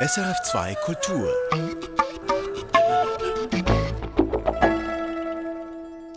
SRF2 0.00 0.76
Kultur. 0.84 1.28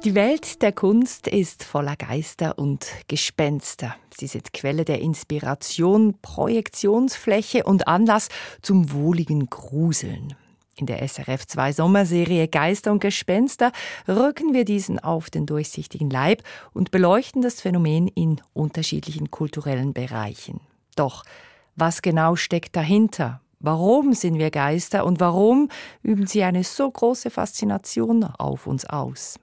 Die 0.03 0.13
Welt 0.13 0.61
der 0.61 0.71
Kunst 0.71 1.27
ist 1.27 1.63
voller 1.63 1.95
Geister 1.95 2.59
und 2.59 2.85
Gespenster. 3.07 3.95
Sie 4.15 4.27
sind 4.27 4.53
Quelle 4.53 4.85
der 4.85 5.01
Inspiration, 5.01 6.13
Projektionsfläche 6.21 7.63
und 7.63 7.87
Anlass 7.87 8.29
zum 8.61 8.91
wohligen 8.91 9.49
Gruseln. 9.49 10.35
In 10.75 10.85
der 10.85 11.01
SRF 11.07 11.47
2 11.47 11.73
Sommerserie 11.73 12.47
Geister 12.49 12.91
und 12.91 12.99
Gespenster 12.99 13.71
rücken 14.07 14.53
wir 14.53 14.63
diesen 14.63 14.99
auf 14.99 15.31
den 15.31 15.47
durchsichtigen 15.47 16.11
Leib 16.11 16.43
und 16.73 16.91
beleuchten 16.91 17.41
das 17.41 17.61
Phänomen 17.61 18.07
in 18.09 18.41
unterschiedlichen 18.53 19.31
kulturellen 19.31 19.93
Bereichen. 19.93 20.59
Doch 20.95 21.23
was 21.75 22.03
genau 22.03 22.35
steckt 22.35 22.75
dahinter? 22.75 23.41
Warum 23.63 24.13
sind 24.13 24.39
wir 24.39 24.49
Geister 24.49 25.05
und 25.05 25.19
warum 25.19 25.69
üben 26.01 26.25
sie 26.25 26.41
eine 26.41 26.63
so 26.63 26.89
große 26.89 27.29
Faszination 27.29 28.23
auf 28.23 28.65
uns 28.65 28.85
aus? 28.85 29.39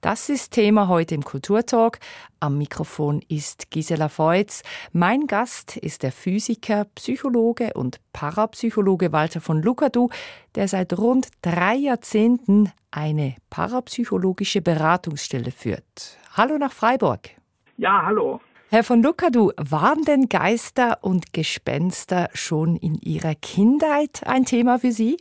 Das 0.00 0.28
ist 0.28 0.52
Thema 0.52 0.86
heute 0.86 1.16
im 1.16 1.24
Kulturtalk. 1.24 1.98
Am 2.38 2.56
Mikrofon 2.56 3.20
ist 3.28 3.72
Gisela 3.72 4.08
Feutz. 4.08 4.62
Mein 4.92 5.26
Gast 5.26 5.76
ist 5.76 6.04
der 6.04 6.12
Physiker, 6.12 6.86
Psychologe 6.94 7.72
und 7.74 7.98
Parapsychologe 8.12 9.12
Walter 9.12 9.40
von 9.40 9.60
Lukadu, 9.60 10.08
der 10.54 10.68
seit 10.68 10.96
rund 10.96 11.26
drei 11.42 11.74
Jahrzehnten 11.74 12.72
eine 12.92 13.34
parapsychologische 13.50 14.62
Beratungsstelle 14.62 15.50
führt. 15.50 16.16
Hallo 16.36 16.58
nach 16.58 16.72
Freiburg. 16.72 17.28
Ja, 17.76 18.02
hallo. 18.06 18.40
Herr 18.70 18.84
von 18.84 19.02
Lukadu, 19.02 19.50
waren 19.56 20.04
denn 20.04 20.28
Geister 20.28 20.98
und 21.00 21.32
Gespenster 21.32 22.28
schon 22.34 22.76
in 22.76 22.96
Ihrer 23.00 23.34
Kindheit 23.34 24.20
ein 24.26 24.44
Thema 24.44 24.78
für 24.78 24.90
Sie? 24.90 25.16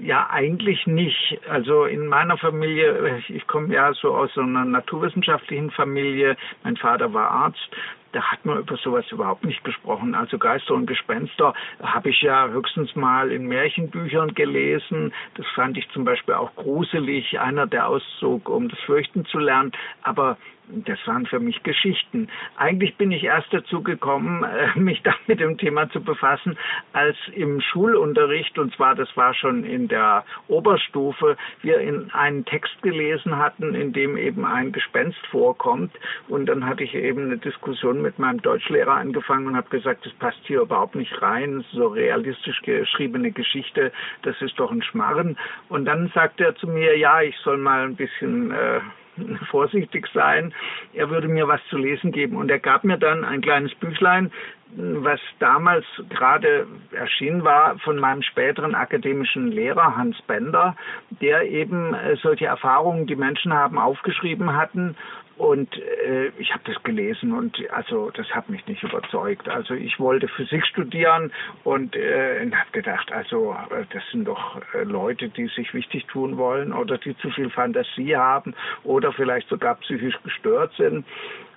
Ja, 0.00 0.30
eigentlich 0.30 0.86
nicht. 0.86 1.38
Also 1.46 1.84
in 1.84 2.06
meiner 2.06 2.38
Familie, 2.38 3.22
ich 3.28 3.46
komme 3.46 3.74
ja 3.74 3.92
so 3.92 4.14
aus 4.14 4.30
einer 4.38 4.64
naturwissenschaftlichen 4.64 5.70
Familie, 5.72 6.38
mein 6.64 6.78
Vater 6.78 7.12
war 7.12 7.30
Arzt, 7.30 7.68
da 8.12 8.22
hat 8.22 8.46
man 8.46 8.60
über 8.60 8.78
sowas 8.78 9.04
überhaupt 9.10 9.44
nicht 9.44 9.62
gesprochen. 9.62 10.14
Also 10.14 10.38
Geister 10.38 10.72
und 10.72 10.86
Gespenster 10.86 11.52
habe 11.82 12.08
ich 12.08 12.22
ja 12.22 12.48
höchstens 12.48 12.96
mal 12.96 13.30
in 13.30 13.46
Märchenbüchern 13.46 14.34
gelesen. 14.34 15.12
Das 15.34 15.44
fand 15.54 15.76
ich 15.76 15.86
zum 15.90 16.06
Beispiel 16.06 16.32
auch 16.32 16.54
gruselig, 16.54 17.38
einer 17.38 17.66
der 17.66 17.86
Auszug, 17.86 18.48
um 18.48 18.70
das 18.70 18.78
Fürchten 18.80 19.26
zu 19.26 19.38
lernen. 19.38 19.72
Aber 20.02 20.38
das 20.68 20.98
waren 21.06 21.26
für 21.26 21.38
mich 21.38 21.62
Geschichten. 21.62 22.28
Eigentlich 22.56 22.96
bin 22.96 23.12
ich 23.12 23.24
erst 23.24 23.52
dazu 23.52 23.82
gekommen, 23.82 24.44
äh, 24.44 24.78
mich 24.78 25.02
da 25.04 25.14
mit 25.26 25.40
dem 25.40 25.58
Thema 25.58 25.88
zu 25.90 26.00
befassen, 26.00 26.58
als 26.92 27.16
im 27.32 27.60
Schulunterricht, 27.60 28.58
und 28.58 28.74
zwar 28.74 28.94
das 28.94 29.14
war 29.16 29.34
schon 29.34 29.64
in 29.64 29.88
der 29.88 30.24
Oberstufe, 30.48 31.36
wir 31.62 31.78
in 31.80 32.10
einen 32.12 32.44
Text 32.44 32.82
gelesen 32.82 33.36
hatten, 33.36 33.74
in 33.74 33.92
dem 33.92 34.16
eben 34.16 34.44
ein 34.44 34.72
Gespenst 34.72 35.24
vorkommt. 35.30 35.92
Und 36.28 36.46
dann 36.46 36.66
hatte 36.66 36.84
ich 36.84 36.94
eben 36.94 37.26
eine 37.26 37.38
Diskussion 37.38 38.02
mit 38.02 38.18
meinem 38.18 38.42
Deutschlehrer 38.42 38.94
angefangen 38.94 39.46
und 39.48 39.56
habe 39.56 39.68
gesagt, 39.68 40.04
das 40.04 40.12
passt 40.14 40.40
hier 40.44 40.62
überhaupt 40.62 40.94
nicht 40.94 41.20
rein, 41.22 41.64
so 41.72 41.88
realistisch 41.88 42.60
geschriebene 42.62 43.30
Geschichte, 43.30 43.92
das 44.22 44.40
ist 44.40 44.58
doch 44.58 44.70
ein 44.70 44.82
Schmarren. 44.82 45.36
Und 45.68 45.84
dann 45.84 46.10
sagte 46.14 46.44
er 46.44 46.56
zu 46.56 46.66
mir, 46.66 46.96
ja, 46.96 47.22
ich 47.22 47.36
soll 47.38 47.58
mal 47.58 47.84
ein 47.84 47.96
bisschen 47.96 48.50
äh, 48.50 48.80
vorsichtig 49.50 50.06
sein. 50.12 50.54
Er 50.94 51.10
würde 51.10 51.28
mir 51.28 51.48
was 51.48 51.60
zu 51.68 51.76
lesen 51.76 52.12
geben. 52.12 52.36
Und 52.36 52.50
er 52.50 52.58
gab 52.58 52.84
mir 52.84 52.98
dann 52.98 53.24
ein 53.24 53.40
kleines 53.40 53.74
Büchlein, 53.74 54.30
was 54.76 55.20
damals 55.38 55.84
gerade 56.10 56.66
erschienen 56.92 57.44
war 57.44 57.78
von 57.78 57.98
meinem 57.98 58.22
späteren 58.22 58.74
akademischen 58.74 59.52
Lehrer 59.52 59.96
Hans 59.96 60.20
Bender, 60.22 60.76
der 61.20 61.48
eben 61.48 61.94
äh, 61.94 62.16
solche 62.16 62.46
Erfahrungen, 62.46 63.06
die 63.06 63.16
Menschen 63.16 63.52
haben, 63.52 63.78
aufgeschrieben 63.78 64.54
hatten 64.54 64.96
und 65.36 65.76
äh, 65.76 66.28
ich 66.38 66.52
habe 66.52 66.62
das 66.64 66.82
gelesen 66.82 67.32
und 67.32 67.58
also 67.70 68.10
das 68.10 68.26
hat 68.30 68.48
mich 68.48 68.66
nicht 68.66 68.82
überzeugt. 68.82 69.48
Also 69.48 69.74
ich 69.74 70.00
wollte 70.00 70.28
Physik 70.28 70.66
studieren 70.66 71.30
und 71.64 71.94
äh, 71.94 72.50
habe 72.50 72.70
gedacht, 72.72 73.12
also 73.12 73.54
das 73.92 74.02
sind 74.10 74.26
doch 74.26 74.60
äh, 74.74 74.84
Leute, 74.84 75.28
die 75.28 75.46
sich 75.48 75.74
wichtig 75.74 76.06
tun 76.06 76.38
wollen 76.38 76.72
oder 76.72 76.96
die 76.98 77.16
zu 77.18 77.30
viel 77.30 77.50
Fantasie 77.50 78.16
haben 78.16 78.54
oder 78.84 79.12
vielleicht 79.12 79.48
sogar 79.48 79.74
psychisch 79.76 80.18
gestört 80.22 80.72
sind. 80.76 81.04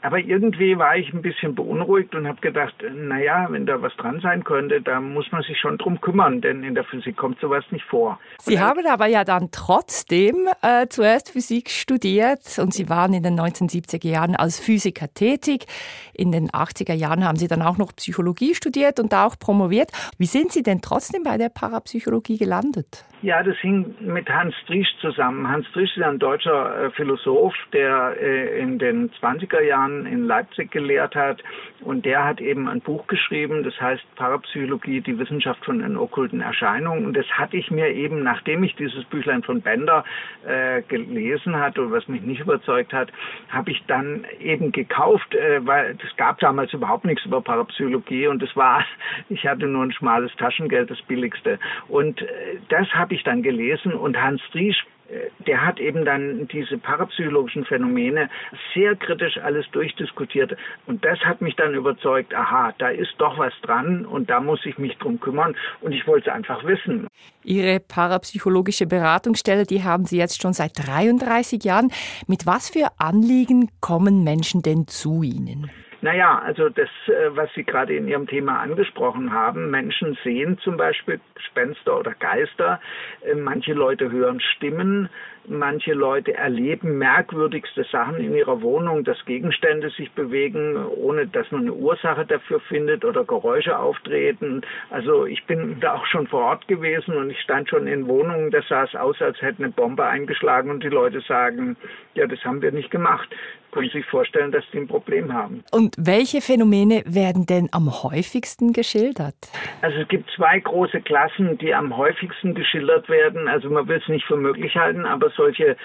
Aber 0.01 0.17
irgendwie 0.17 0.77
war 0.77 0.95
ich 0.95 1.13
ein 1.13 1.21
bisschen 1.21 1.55
beunruhigt 1.55 2.15
und 2.15 2.27
habe 2.27 2.39
gedacht, 2.39 2.73
naja, 2.93 3.47
wenn 3.49 3.65
da 3.65 3.81
was 3.81 3.95
dran 3.97 4.19
sein 4.21 4.43
könnte, 4.43 4.81
da 4.81 5.01
muss 5.01 5.29
man 5.31 5.43
sich 5.43 5.59
schon 5.59 5.77
drum 5.77 5.99
kümmern, 5.99 6.41
denn 6.41 6.63
in 6.63 6.75
der 6.75 6.85
Physik 6.85 7.17
kommt 7.17 7.39
sowas 7.39 7.65
nicht 7.71 7.85
vor. 7.85 8.19
Sie 8.39 8.59
haben 8.59 8.85
aber 8.87 9.07
ja 9.07 9.25
dann 9.25 9.49
trotzdem 9.51 10.47
äh, 10.61 10.87
zuerst 10.87 11.31
Physik 11.31 11.69
studiert 11.69 12.57
und 12.59 12.73
Sie 12.73 12.89
waren 12.89 13.13
in 13.13 13.23
den 13.23 13.39
1970er 13.39 14.07
Jahren 14.07 14.35
als 14.35 14.59
Physiker 14.59 15.13
tätig. 15.13 15.65
In 16.13 16.31
den 16.31 16.49
80er 16.49 16.93
Jahren 16.93 17.25
haben 17.25 17.37
Sie 17.37 17.47
dann 17.47 17.61
auch 17.61 17.77
noch 17.77 17.93
Psychologie 17.95 18.55
studiert 18.55 18.99
und 18.99 19.13
auch 19.13 19.37
promoviert. 19.37 19.91
Wie 20.17 20.25
sind 20.25 20.51
Sie 20.51 20.63
denn 20.63 20.81
trotzdem 20.81 21.23
bei 21.23 21.37
der 21.37 21.49
Parapsychologie 21.49 22.37
gelandet? 22.37 23.05
Ja, 23.21 23.43
das 23.43 23.57
hing 23.57 23.95
mit 23.99 24.29
Hans 24.29 24.55
Driesch 24.65 24.87
zusammen. 25.01 25.49
Hans 25.49 25.69
Driesch 25.73 25.97
ist 25.97 26.03
ein 26.03 26.19
deutscher 26.19 26.85
äh, 26.85 26.91
Philosoph, 26.91 27.53
der 27.73 28.15
äh, 28.17 28.61
in 28.61 28.79
den 28.79 29.11
20er 29.11 29.61
Jahren 29.61 29.88
in 30.05 30.25
Leipzig 30.25 30.71
gelehrt 30.71 31.15
hat. 31.15 31.43
Und 31.81 32.05
der 32.05 32.25
hat 32.25 32.41
eben 32.41 32.67
ein 32.67 32.81
Buch 32.81 33.07
geschrieben, 33.07 33.63
das 33.63 33.79
heißt 33.79 34.03
Parapsychologie, 34.15 35.01
die 35.01 35.17
Wissenschaft 35.17 35.63
von 35.65 35.79
den 35.79 35.97
okkulten 35.97 36.41
Erscheinungen. 36.41 37.05
Und 37.05 37.15
das 37.15 37.25
hatte 37.27 37.57
ich 37.57 37.71
mir 37.71 37.87
eben, 37.87 38.23
nachdem 38.23 38.63
ich 38.63 38.75
dieses 38.75 39.05
Büchlein 39.05 39.43
von 39.43 39.61
Bender 39.61 40.03
äh, 40.45 40.81
gelesen 40.83 41.57
hatte, 41.57 41.91
was 41.91 42.07
mich 42.07 42.21
nicht 42.21 42.41
überzeugt 42.41 42.93
hat, 42.93 43.11
habe 43.49 43.71
ich 43.71 43.83
dann 43.87 44.25
eben 44.39 44.71
gekauft, 44.71 45.33
äh, 45.35 45.65
weil 45.65 45.97
es 46.03 46.15
gab 46.17 46.39
damals 46.39 46.73
überhaupt 46.73 47.05
nichts 47.05 47.25
über 47.25 47.41
Parapsychologie 47.41 48.27
und 48.27 48.43
es 48.43 48.55
war, 48.55 48.83
ich 49.29 49.45
hatte 49.47 49.65
nur 49.65 49.83
ein 49.83 49.91
schmales 49.91 50.35
Taschengeld, 50.35 50.89
das 50.91 51.01
billigste. 51.03 51.59
Und 51.87 52.21
äh, 52.21 52.25
das 52.69 52.87
habe 52.93 53.13
ich 53.13 53.23
dann 53.23 53.43
gelesen 53.43 53.93
und 53.93 54.21
Hans 54.21 54.41
Driesch 54.51 54.85
äh, 54.85 54.98
der 55.47 55.65
hat 55.65 55.79
eben 55.79 56.05
dann 56.05 56.47
diese 56.47 56.77
parapsychologischen 56.77 57.65
Phänomene 57.65 58.29
sehr 58.73 58.95
kritisch 58.95 59.37
alles 59.37 59.65
durchdiskutiert. 59.71 60.55
Und 60.85 61.03
das 61.03 61.19
hat 61.19 61.41
mich 61.41 61.55
dann 61.55 61.73
überzeugt, 61.73 62.33
aha, 62.33 62.73
da 62.77 62.89
ist 62.89 63.13
doch 63.17 63.37
was 63.37 63.53
dran 63.61 64.05
und 64.05 64.29
da 64.29 64.39
muss 64.39 64.65
ich 64.65 64.77
mich 64.77 64.97
drum 64.97 65.19
kümmern. 65.19 65.55
Und 65.81 65.93
ich 65.93 66.05
wollte 66.07 66.29
es 66.29 66.35
einfach 66.35 66.63
wissen. 66.65 67.07
Ihre 67.43 67.79
parapsychologische 67.79 68.85
Beratungsstelle, 68.85 69.65
die 69.65 69.83
haben 69.83 70.05
Sie 70.05 70.17
jetzt 70.17 70.41
schon 70.41 70.53
seit 70.53 70.71
33 70.75 71.63
Jahren. 71.63 71.91
Mit 72.27 72.45
was 72.45 72.69
für 72.69 72.87
Anliegen 72.97 73.69
kommen 73.81 74.23
Menschen 74.23 74.61
denn 74.61 74.87
zu 74.87 75.23
Ihnen? 75.23 75.69
Naja, 76.01 76.39
also 76.45 76.69
das, 76.69 76.89
äh, 77.07 77.35
was 77.35 77.53
Sie 77.55 77.63
gerade 77.63 77.93
in 77.93 78.07
Ihrem 78.07 78.25
Thema 78.25 78.59
angesprochen 78.59 79.33
haben, 79.33 79.69
Menschen 79.69 80.17
sehen 80.23 80.57
zum 80.59 80.77
Beispiel 80.77 81.19
Gespenster 81.35 81.99
oder 81.99 82.13
Geister, 82.17 82.79
äh, 83.21 83.35
manche 83.35 83.73
Leute 83.73 84.09
hören 84.09 84.39
Stimmen, 84.39 85.09
manche 85.45 85.93
Leute 85.93 86.33
erleben 86.33 86.97
merkwürdigste 86.97 87.83
Sachen 87.83 88.17
in 88.17 88.33
ihrer 88.33 88.61
Wohnung, 88.61 89.03
dass 89.03 89.25
Gegenstände 89.25 89.89
sich 89.89 90.11
bewegen, 90.11 90.77
ohne 90.85 91.27
dass 91.27 91.51
man 91.51 91.61
eine 91.61 91.73
Ursache 91.73 92.25
dafür 92.25 92.59
findet 92.61 93.03
oder 93.03 93.25
Geräusche 93.25 93.77
auftreten. 93.77 94.61
Also 94.89 95.25
ich 95.25 95.43
bin 95.45 95.79
da 95.79 95.95
auch 95.95 96.05
schon 96.05 96.27
vor 96.27 96.43
Ort 96.43 96.67
gewesen 96.67 97.15
und 97.15 97.31
ich 97.31 97.41
stand 97.41 97.69
schon 97.69 97.87
in 97.87 98.07
Wohnungen, 98.07 98.51
das 98.51 98.67
sah 98.67 98.83
es 98.83 98.95
aus, 98.95 99.21
als 99.21 99.41
hätte 99.41 99.63
eine 99.63 99.71
Bombe 99.71 100.05
eingeschlagen 100.05 100.69
und 100.69 100.83
die 100.83 100.89
Leute 100.89 101.19
sagen, 101.21 101.75
ja, 102.13 102.25
das 102.27 102.43
haben 102.45 102.61
wir 102.61 102.71
nicht 102.71 102.91
gemacht 102.91 103.29
können 103.71 103.89
sich 103.89 104.05
vorstellen, 104.05 104.51
dass 104.51 104.63
sie 104.71 104.79
ein 104.79 104.87
Problem 104.87 105.33
haben. 105.33 105.63
Und 105.71 105.95
welche 105.97 106.41
Phänomene 106.41 107.03
werden 107.05 107.45
denn 107.45 107.69
am 107.71 108.03
häufigsten 108.03 108.73
geschildert? 108.73 109.35
Also 109.81 109.99
es 109.99 110.07
gibt 110.07 110.29
zwei 110.35 110.59
große 110.59 111.01
Klassen, 111.01 111.57
die 111.57 111.73
am 111.73 111.95
häufigsten 111.95 112.55
geschildert 112.55 113.09
werden. 113.09 113.47
Also 113.47 113.69
man 113.69 113.87
will 113.87 113.99
es 114.01 114.07
nicht 114.07 114.25
für 114.25 114.37
möglich 114.37 114.75
halten, 114.75 115.05
aber 115.05 115.29
solche 115.31 115.77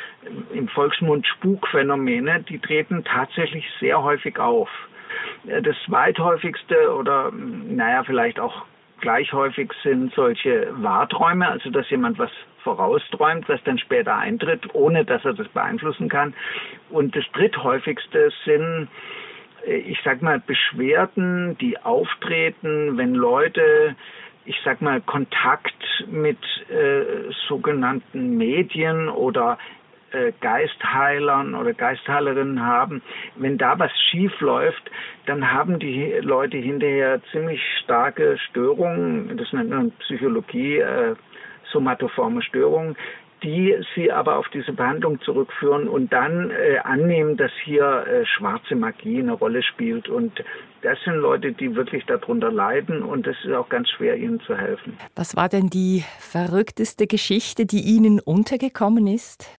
im 0.52 0.68
Volksmund 0.68 1.26
Spukphänomene, 1.26 2.42
die 2.48 2.58
treten 2.58 3.04
tatsächlich 3.04 3.64
sehr 3.80 4.02
häufig 4.02 4.38
auf. 4.38 4.68
Das 5.44 5.76
zweithäufigste 5.86 6.94
oder 6.94 7.30
naja, 7.32 8.02
vielleicht 8.04 8.40
auch 8.40 8.64
gleich 9.04 9.34
häufig 9.34 9.70
sind 9.82 10.14
solche 10.14 10.68
Wahrträume, 10.82 11.46
also 11.46 11.68
dass 11.68 11.90
jemand 11.90 12.18
was 12.18 12.30
vorausträumt, 12.62 13.46
was 13.50 13.62
dann 13.64 13.78
später 13.78 14.16
eintritt, 14.16 14.74
ohne 14.74 15.04
dass 15.04 15.22
er 15.26 15.34
das 15.34 15.46
beeinflussen 15.48 16.08
kann. 16.08 16.32
Und 16.88 17.14
das 17.14 17.24
dritthäufigste 17.34 18.32
sind, 18.46 18.88
äh, 19.66 19.76
ich 19.76 19.98
sag 20.02 20.22
mal, 20.22 20.40
Beschwerden, 20.40 21.58
die 21.58 21.78
auftreten, 21.82 22.96
wenn 22.96 23.14
Leute 23.14 23.94
ich 24.46 24.56
sag 24.62 24.82
mal, 24.82 25.00
Kontakt 25.00 25.82
mit 26.06 26.38
äh, 26.68 27.32
sogenannten 27.48 28.36
Medien 28.36 29.08
oder 29.08 29.56
Geistheilern 30.40 31.54
oder 31.54 31.72
Geistheilerinnen 31.72 32.64
haben, 32.64 33.02
wenn 33.36 33.58
da 33.58 33.78
was 33.78 33.90
schief 34.10 34.40
läuft, 34.40 34.90
dann 35.26 35.52
haben 35.52 35.78
die 35.78 36.12
Leute 36.20 36.56
hinterher 36.56 37.20
ziemlich 37.32 37.60
starke 37.82 38.38
Störungen, 38.38 39.36
das 39.36 39.52
nennt 39.52 39.70
man 39.70 39.90
Psychologie, 39.92 40.78
äh, 40.78 41.14
somatoforme 41.72 42.42
Störungen, 42.42 42.96
die 43.44 43.76
sie 43.94 44.10
aber 44.10 44.38
auf 44.38 44.48
diese 44.48 44.72
Behandlung 44.72 45.20
zurückführen 45.20 45.86
und 45.86 46.12
dann 46.12 46.50
äh, 46.50 46.78
annehmen, 46.78 47.36
dass 47.36 47.50
hier 47.62 48.06
äh, 48.06 48.24
schwarze 48.24 48.74
Magie 48.74 49.18
eine 49.18 49.32
Rolle 49.32 49.62
spielt. 49.62 50.08
Und 50.08 50.42
das 50.82 50.98
sind 51.04 51.16
Leute, 51.16 51.52
die 51.52 51.76
wirklich 51.76 52.06
darunter 52.06 52.50
leiden 52.50 53.02
und 53.02 53.26
es 53.26 53.36
ist 53.44 53.52
auch 53.52 53.68
ganz 53.68 53.90
schwer, 53.90 54.16
ihnen 54.16 54.40
zu 54.40 54.56
helfen. 54.56 54.96
Was 55.14 55.36
war 55.36 55.48
denn 55.48 55.68
die 55.68 56.04
verrückteste 56.18 57.06
Geschichte, 57.06 57.66
die 57.66 57.82
Ihnen 57.82 58.18
untergekommen 58.18 59.06
ist? 59.06 59.58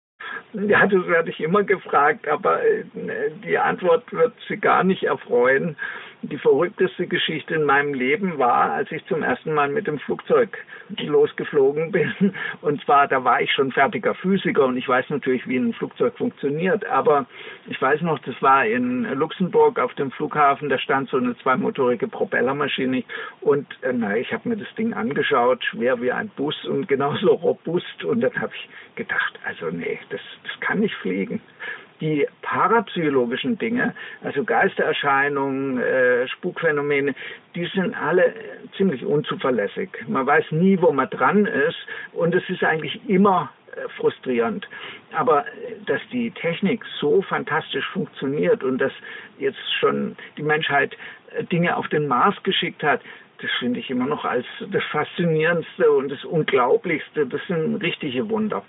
Ja, 0.55 0.87
das 0.87 1.07
werde 1.07 1.31
ich 1.31 1.41
immer 1.41 1.65
gefragt, 1.65 2.29
aber 2.29 2.63
äh, 2.65 2.85
die 3.45 3.59
Antwort 3.59 4.11
wird 4.13 4.35
Sie 4.49 4.57
gar 4.57 4.85
nicht 4.85 5.03
erfreuen. 5.03 5.77
Die 6.31 6.39
verrückteste 6.39 7.07
Geschichte 7.07 7.55
in 7.55 7.65
meinem 7.65 7.93
Leben 7.93 8.39
war, 8.39 8.73
als 8.73 8.91
ich 8.91 9.05
zum 9.07 9.23
ersten 9.23 9.53
Mal 9.53 9.69
mit 9.69 9.87
dem 9.87 9.99
Flugzeug 9.99 10.57
losgeflogen 10.97 11.93
bin. 11.93 12.35
Und 12.63 12.83
zwar, 12.83 13.09
da 13.09 13.25
war 13.25 13.43
ich 13.43 13.53
schon 13.53 13.73
fertiger 13.73 14.15
Physiker 14.15 14.65
und 14.65 14.79
ich 14.79 14.89
weiß 14.89 15.11
natürlich, 15.11 15.47
wie 15.47 15.59
ein 15.59 15.75
Flugzeug 15.75 16.17
funktioniert. 16.17 16.87
Aber 16.87 17.27
ich 17.67 17.81
weiß 17.81 18.01
noch, 18.01 18.19
das 18.21 18.41
war 18.41 18.65
in 18.65 19.05
Luxemburg 19.13 19.79
auf 19.79 19.93
dem 19.95 20.11
Flughafen, 20.13 20.71
da 20.71 20.79
stand 20.79 21.11
so 21.11 21.19
eine 21.19 21.37
zweimotorige 21.39 22.09
Propellermaschine. 22.09 23.05
Und 23.43 23.67
äh, 23.83 23.93
na, 23.93 24.17
ich 24.17 24.33
habe 24.33 24.49
mir 24.49 24.57
das 24.57 24.75
Ding 24.77 24.95
angeschaut, 24.95 25.63
schwer 25.65 26.01
wie 26.01 26.11
ein 26.11 26.31
Bus 26.37 26.65
und 26.65 26.89
genauso 26.89 27.35
robust. 27.35 28.03
Und 28.03 28.23
dann 28.23 28.35
habe 28.41 28.53
ich 28.55 28.69
gedacht, 28.97 29.39
also 29.45 29.67
nee, 29.67 29.99
das, 30.09 30.21
das 30.43 30.61
kann 30.61 30.81
nicht 30.81 30.95
fliegen 30.95 31.43
die 32.01 32.27
parapsychologischen 32.43 33.59
Dinge, 33.59 33.95
also 34.23 34.45
Geistererscheinungen, 34.45 35.81
äh, 35.81 36.29
Spukphänomene, 36.29 37.15
die 37.55 37.67
sind 37.75 37.95
alle 37.95 38.35
ziemlich 38.77 39.05
unzuverlässig. 39.05 39.91
Man 40.09 40.27
weiß 40.27 40.47
nie, 40.51 40.81
wo 40.81 40.93
man 40.93 41.09
dran 41.11 41.47
ist 41.47 41.79
und 42.13 42.35
es 42.35 42.49
ist 42.49 42.65
eigentlich 42.65 43.01
immer 43.09 43.51
äh, 43.75 43.89
frustrierend. 43.97 44.69
Aber 45.13 45.47
äh, 45.47 45.51
dass 45.87 46.01
die 46.13 46.31
Technik 46.31 46.85
so 47.01 47.23
fantastisch 47.23 47.87
funktioniert 47.93 48.63
und 48.63 48.79
dass 48.79 48.93
jetzt 49.39 49.73
schon 49.81 50.17
die 50.37 50.43
Menschheit 50.43 50.97
äh, 51.37 51.45
Dinge 51.45 51.77
auf 51.77 51.89
den 51.89 52.07
Mars 52.07 52.37
geschickt 52.43 52.83
hat, 52.83 53.01
das 53.41 53.51
finde 53.59 53.81
ich 53.81 53.91
immer 53.91 54.07
noch 54.07 54.25
als 54.25 54.47
das 54.71 54.83
Faszinierendste 54.85 55.91
und 55.91 56.11
das 56.11 56.25
Unglaublichste. 56.25 57.27
Das 57.27 57.41
sind 57.47 57.77
richtige 57.77 58.29
Wunder. 58.31 58.63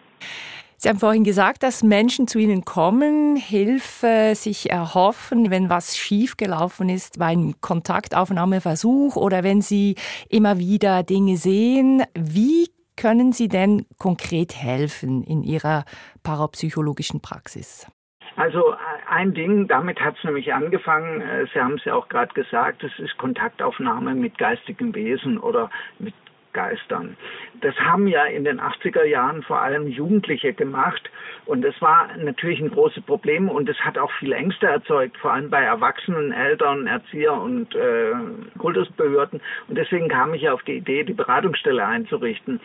Sie 0.77 0.89
haben 0.89 0.99
vorhin 0.99 1.23
gesagt, 1.23 1.63
dass 1.63 1.83
Menschen 1.83 2.27
zu 2.27 2.37
Ihnen 2.37 2.65
kommen, 2.65 3.37
Hilfe 3.37 4.33
sich 4.35 4.69
erhoffen, 4.69 5.49
wenn 5.49 5.69
was 5.69 5.97
schiefgelaufen 5.97 6.89
ist 6.89 7.17
bei 7.17 7.27
einem 7.27 7.55
Kontaktaufnahmeversuch 7.61 9.15
oder 9.15 9.43
wenn 9.43 9.61
Sie 9.61 9.95
immer 10.29 10.59
wieder 10.59 11.03
Dinge 11.03 11.37
sehen. 11.37 12.03
Wie 12.13 12.67
können 12.97 13.31
Sie 13.31 13.47
denn 13.47 13.85
konkret 13.97 14.55
helfen 14.55 15.23
in 15.23 15.43
Ihrer 15.43 15.85
parapsychologischen 16.23 17.21
Praxis? 17.21 17.87
Also 18.35 18.75
ein 19.07 19.33
Ding, 19.33 19.67
damit 19.67 19.99
hat 20.01 20.17
es 20.17 20.23
nämlich 20.25 20.53
angefangen, 20.53 21.21
äh, 21.21 21.45
Sie 21.53 21.59
haben 21.59 21.75
es 21.75 21.85
ja 21.85 21.95
auch 21.95 22.09
gerade 22.09 22.33
gesagt, 22.33 22.83
es 22.83 22.91
ist 22.99 23.17
Kontaktaufnahme 23.17 24.13
mit 24.13 24.37
geistigem 24.37 24.93
Wesen 24.93 25.37
oder 25.37 25.69
mit 25.99 26.13
Geistern. 26.55 27.17
Das 27.59 27.75
haben 27.75 28.07
ja 28.07 28.23
in 28.23 28.45
den 28.45 28.61
80er 28.61 29.03
Jahren 29.03 29.43
vor 29.43 29.61
allem 29.61 29.87
Jugendliche 29.87 30.53
gemacht 30.53 31.11
und 31.45 31.63
das 31.63 31.79
war 31.81 32.07
natürlich 32.17 32.61
ein 32.61 32.71
großes 32.71 33.03
Problem 33.03 33.49
und 33.49 33.67
es 33.67 33.77
hat 33.81 33.97
auch 33.97 34.11
viel 34.13 34.31
Ängste 34.31 34.67
erzeugt, 34.67 35.17
vor 35.17 35.33
allem 35.33 35.49
bei 35.49 35.61
Erwachsenen, 35.61 36.31
Eltern, 36.31 36.87
Erzieher 36.87 37.33
und 37.33 37.75
äh, 37.75 38.13
Kultusbehörden 38.57 39.41
und 39.67 39.77
deswegen 39.77 40.07
kam 40.07 40.33
ich 40.33 40.47
auf 40.47 40.63
die 40.63 40.77
Idee, 40.77 41.03
die 41.03 41.13
Beratungsstelle 41.13 41.85
einzurichten. 41.85 42.61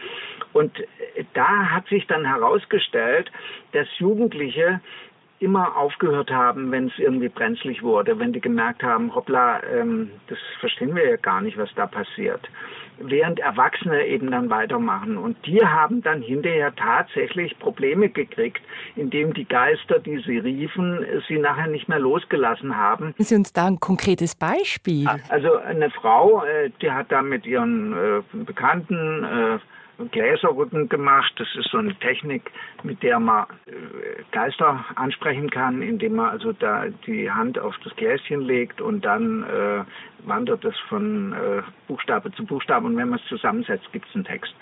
Und 0.52 0.72
da 1.34 1.70
hat 1.70 1.88
sich 1.88 2.06
dann 2.06 2.24
herausgestellt, 2.24 3.30
dass 3.72 3.88
Jugendliche 3.98 4.80
immer 5.40 5.76
aufgehört 5.76 6.30
haben, 6.30 6.70
wenn 6.70 6.88
es 6.88 6.98
irgendwie 6.98 7.28
brenzlig 7.28 7.82
wurde, 7.82 8.18
wenn 8.18 8.32
die 8.32 8.40
gemerkt 8.40 8.82
haben, 8.84 9.14
hoppla, 9.14 9.62
ähm, 9.64 10.10
das 10.28 10.38
verstehen 10.60 10.94
wir 10.94 11.08
ja 11.08 11.16
gar 11.16 11.40
nicht, 11.40 11.58
was 11.58 11.74
da 11.74 11.86
passiert 11.86 12.48
während 13.00 13.40
Erwachsene 13.40 14.06
eben 14.06 14.30
dann 14.30 14.50
weitermachen. 14.50 15.16
Und 15.16 15.36
die 15.46 15.64
haben 15.64 16.02
dann 16.02 16.22
hinterher 16.22 16.74
tatsächlich 16.74 17.58
Probleme 17.58 18.08
gekriegt, 18.08 18.62
indem 18.96 19.34
die 19.34 19.46
Geister, 19.46 19.98
die 19.98 20.18
sie 20.18 20.38
riefen, 20.38 21.04
sie 21.28 21.38
nachher 21.38 21.66
nicht 21.66 21.88
mehr 21.88 21.98
losgelassen 21.98 22.76
haben. 22.76 23.14
Sie 23.18 23.34
uns 23.34 23.52
da 23.52 23.66
ein 23.66 23.80
konkretes 23.80 24.34
Beispiel? 24.34 25.08
Also 25.28 25.56
eine 25.56 25.90
Frau, 25.90 26.44
äh, 26.44 26.70
die 26.80 26.90
hat 26.90 27.10
da 27.10 27.22
mit 27.22 27.46
ihren 27.46 27.92
äh, 27.92 28.22
Bekannten 28.32 29.24
äh, 29.24 29.58
Gläserrücken 30.10 30.88
gemacht. 30.88 31.32
Das 31.36 31.48
ist 31.58 31.70
so 31.70 31.78
eine 31.78 31.94
Technik, 31.96 32.50
mit 32.82 33.02
der 33.02 33.20
man 33.20 33.44
Geister 34.32 34.82
ansprechen 34.94 35.50
kann, 35.50 35.82
indem 35.82 36.14
man 36.14 36.30
also 36.30 36.52
da 36.54 36.86
die 37.06 37.30
Hand 37.30 37.58
auf 37.58 37.74
das 37.84 37.94
Gläschen 37.96 38.40
legt 38.40 38.80
und 38.80 39.04
dann 39.04 39.44
wandert 40.24 40.64
es 40.64 40.76
von 40.88 41.32
äh, 41.32 41.62
Buchstabe 41.88 42.32
zu 42.32 42.44
Buchstabe 42.44 42.86
und 42.86 42.96
wenn 42.96 43.08
man 43.08 43.18
es 43.18 43.26
zusammensetzt, 43.26 43.90
gibt 43.92 44.08
es 44.08 44.14
einen 44.14 44.24
Text. 44.24 44.54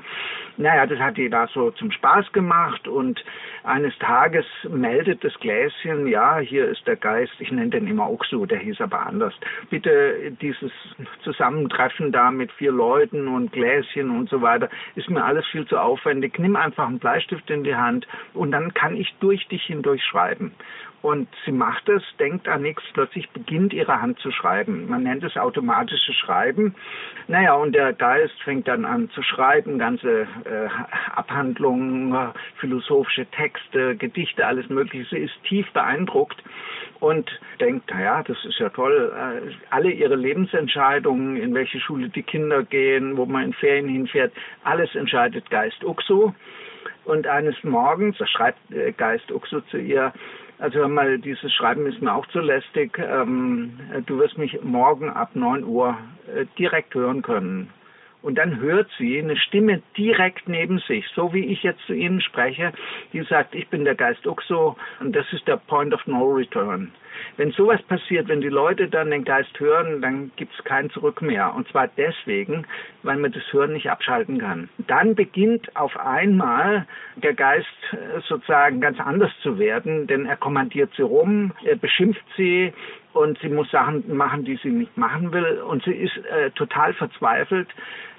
Naja, 0.56 0.86
das 0.86 0.98
hat 0.98 1.16
die 1.16 1.28
da 1.28 1.46
so 1.48 1.70
zum 1.72 1.90
Spaß 1.90 2.32
gemacht 2.32 2.88
und 2.88 3.22
eines 3.64 3.96
Tages 3.98 4.44
meldet 4.68 5.22
das 5.22 5.34
Gläschen, 5.40 6.06
ja, 6.06 6.38
hier 6.38 6.68
ist 6.68 6.86
der 6.86 6.96
Geist, 6.96 7.32
ich 7.38 7.52
nenne 7.52 7.70
den 7.70 7.86
immer 7.86 8.10
Oxu, 8.10 8.46
der 8.46 8.58
hieß 8.58 8.80
aber 8.80 9.06
anders. 9.06 9.34
Bitte 9.70 10.32
dieses 10.40 10.72
Zusammentreffen 11.22 12.12
da 12.12 12.30
mit 12.30 12.50
vier 12.52 12.72
Leuten 12.72 13.28
und 13.28 13.52
Gläschen 13.52 14.10
und 14.10 14.28
so 14.28 14.42
weiter, 14.42 14.68
ist 14.94 15.10
mir 15.10 15.24
alles 15.24 15.46
viel 15.46 15.66
zu 15.66 15.78
aufwendig. 15.78 16.38
Nimm 16.38 16.56
einfach 16.56 16.86
einen 16.86 16.98
Bleistift 16.98 17.48
in 17.50 17.64
die 17.64 17.76
Hand 17.76 18.06
und 18.34 18.50
dann 18.50 18.74
kann 18.74 18.96
ich 18.96 19.14
durch 19.20 19.46
dich 19.48 19.62
hindurch 19.64 20.02
schreiben. 20.04 20.52
Und 21.00 21.28
sie 21.44 21.52
macht 21.52 21.88
es, 21.88 22.02
denkt 22.18 22.48
an 22.48 22.62
nichts, 22.62 22.82
plötzlich 22.92 23.30
beginnt 23.30 23.72
ihre 23.72 24.00
Hand 24.02 24.18
zu 24.18 24.32
schreiben. 24.32 24.88
Man 24.88 25.04
nennt 25.04 25.22
es 25.22 25.36
automatische 25.48 26.12
Schreiben. 26.12 26.74
Naja, 27.26 27.54
und 27.54 27.74
der 27.74 27.92
Geist 27.92 28.40
fängt 28.42 28.68
dann 28.68 28.84
an 28.84 29.10
zu 29.10 29.22
schreiben, 29.22 29.78
ganze 29.78 30.22
äh, 30.44 30.68
Abhandlungen, 31.14 32.14
philosophische 32.60 33.26
Texte, 33.26 33.96
Gedichte, 33.96 34.46
alles 34.46 34.68
Mögliche. 34.68 35.08
Sie 35.10 35.22
ist 35.22 35.34
tief 35.44 35.66
beeindruckt 35.72 36.42
und 37.00 37.30
denkt, 37.60 37.90
naja, 37.90 38.22
das 38.22 38.36
ist 38.44 38.58
ja 38.58 38.68
toll. 38.68 39.12
Äh, 39.14 39.54
alle 39.70 39.90
ihre 39.90 40.16
Lebensentscheidungen, 40.16 41.36
in 41.36 41.54
welche 41.54 41.80
Schule 41.80 42.08
die 42.08 42.22
Kinder 42.22 42.62
gehen, 42.62 43.16
wo 43.16 43.26
man 43.26 43.44
in 43.44 43.52
Ferien 43.54 43.88
hinfährt, 43.88 44.32
alles 44.64 44.94
entscheidet 44.94 45.48
Geist 45.50 45.82
Uxo. 45.84 46.34
Und 47.04 47.26
eines 47.26 47.56
Morgens, 47.64 48.18
da 48.18 48.26
schreibt 48.26 48.58
äh, 48.70 48.92
Geist 48.92 49.32
Uxo 49.32 49.60
zu 49.70 49.78
ihr, 49.78 50.12
also 50.58 50.88
mal, 50.88 51.18
dieses 51.18 51.52
Schreiben 51.52 51.86
ist 51.86 52.02
mir 52.02 52.14
auch 52.14 52.26
zu 52.28 52.40
lästig. 52.40 52.98
Ähm, 52.98 53.78
du 54.06 54.18
wirst 54.18 54.38
mich 54.38 54.60
morgen 54.62 55.08
ab 55.08 55.30
9 55.34 55.64
Uhr 55.64 55.96
äh, 56.34 56.46
direkt 56.58 56.94
hören 56.94 57.22
können. 57.22 57.70
Und 58.20 58.36
dann 58.36 58.58
hört 58.58 58.90
sie 58.98 59.18
eine 59.18 59.36
Stimme 59.36 59.80
direkt 59.96 60.48
neben 60.48 60.80
sich, 60.80 61.06
so 61.14 61.32
wie 61.32 61.46
ich 61.46 61.62
jetzt 61.62 61.80
zu 61.86 61.92
Ihnen 61.92 62.20
spreche, 62.20 62.72
die 63.12 63.22
sagt, 63.22 63.54
ich 63.54 63.68
bin 63.68 63.84
der 63.84 63.94
Geist 63.94 64.26
Uxo 64.26 64.76
und 64.98 65.14
das 65.14 65.32
ist 65.32 65.46
der 65.46 65.56
Point 65.56 65.94
of 65.94 66.04
No 66.06 66.32
Return. 66.32 66.90
Wenn 67.36 67.50
sowas 67.52 67.82
passiert, 67.82 68.28
wenn 68.28 68.40
die 68.40 68.48
Leute 68.48 68.88
dann 68.88 69.10
den 69.10 69.24
Geist 69.24 69.58
hören, 69.58 70.00
dann 70.02 70.30
gibt 70.36 70.52
es 70.56 70.64
kein 70.64 70.90
Zurück 70.90 71.22
mehr. 71.22 71.54
Und 71.54 71.68
zwar 71.68 71.88
deswegen, 71.88 72.66
weil 73.02 73.16
man 73.16 73.32
das 73.32 73.42
Hören 73.52 73.72
nicht 73.72 73.90
abschalten 73.90 74.38
kann. 74.38 74.68
Dann 74.86 75.14
beginnt 75.14 75.74
auf 75.76 75.98
einmal 75.98 76.86
der 77.16 77.34
Geist 77.34 77.66
äh, 77.92 78.20
sozusagen 78.26 78.80
ganz 78.80 78.98
anders 79.00 79.32
zu 79.42 79.58
werden, 79.58 80.06
denn 80.06 80.26
er 80.26 80.36
kommandiert 80.36 80.90
sie 80.96 81.02
rum, 81.02 81.52
er 81.64 81.76
beschimpft 81.76 82.24
sie, 82.36 82.72
und 83.18 83.38
sie 83.40 83.48
muss 83.48 83.70
Sachen 83.70 84.16
machen, 84.16 84.44
die 84.44 84.56
sie 84.62 84.70
nicht 84.70 84.96
machen 84.96 85.32
will 85.32 85.60
und 85.62 85.82
sie 85.84 85.92
ist 85.92 86.16
äh, 86.26 86.50
total 86.52 86.92
verzweifelt. 86.94 87.68